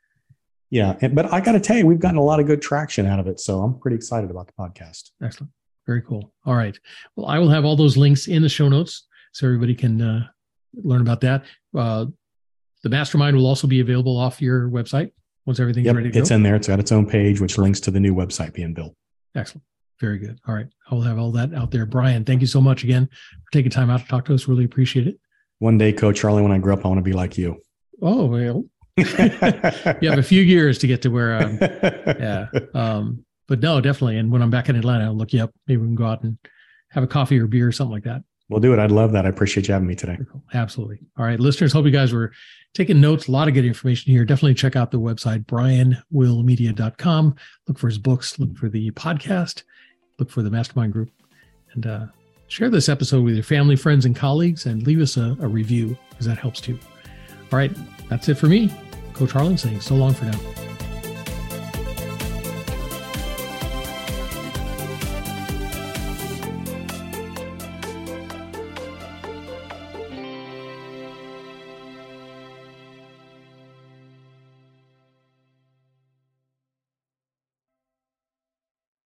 [0.70, 3.20] yeah, but I got to tell you, we've gotten a lot of good traction out
[3.20, 3.40] of it.
[3.40, 5.12] So I'm pretty excited about the podcast.
[5.24, 5.52] Excellent,
[5.86, 6.34] very cool.
[6.46, 6.78] All right,
[7.16, 10.28] well, I will have all those links in the show notes so everybody can uh,
[10.74, 11.44] learn about that.
[11.76, 12.06] Uh,
[12.84, 15.12] the mastermind will also be available off your website
[15.46, 16.10] once everything's yep, ready.
[16.14, 16.36] it's go.
[16.36, 16.56] in there.
[16.56, 18.96] It's got its own page, which links to the new website being built.
[19.36, 19.64] Excellent.
[20.00, 20.40] Very good.
[20.48, 20.68] All right.
[20.92, 21.86] I'll have all that out there.
[21.86, 24.48] Brian, thank you so much again for taking time out to talk to us.
[24.48, 25.18] Really appreciate it.
[25.60, 27.62] One day, Coach Charlie, when I grow up, I want to be like you.
[28.02, 28.66] Oh, well.
[28.98, 29.06] you
[30.10, 32.48] have a few years to get to where um, yeah.
[32.74, 34.18] Um, but no, definitely.
[34.18, 35.54] And when I'm back in Atlanta, I'll look you up.
[35.68, 36.38] Maybe we can go out and
[36.92, 38.24] have a coffee or beer or something like that.
[38.48, 38.80] We'll do it.
[38.80, 39.26] I'd love that.
[39.26, 40.20] I appreciate you having me today.
[40.54, 41.00] Absolutely.
[41.18, 42.32] All right, listeners, hope you guys were
[42.76, 43.28] taking notes.
[43.28, 44.24] A lot of good information here.
[44.24, 47.36] Definitely check out the website, brianwillmedia.com.
[47.68, 49.64] Look for his books, look for the podcast
[50.20, 51.10] look for the mastermind group
[51.74, 52.06] and uh,
[52.48, 55.98] share this episode with your family, friends, and colleagues, and leave us a, a review
[56.10, 56.78] because that helps too.
[56.78, 57.72] All All right,
[58.10, 58.72] that's it for me.
[59.14, 60.75] Coach Harlan saying so long for now.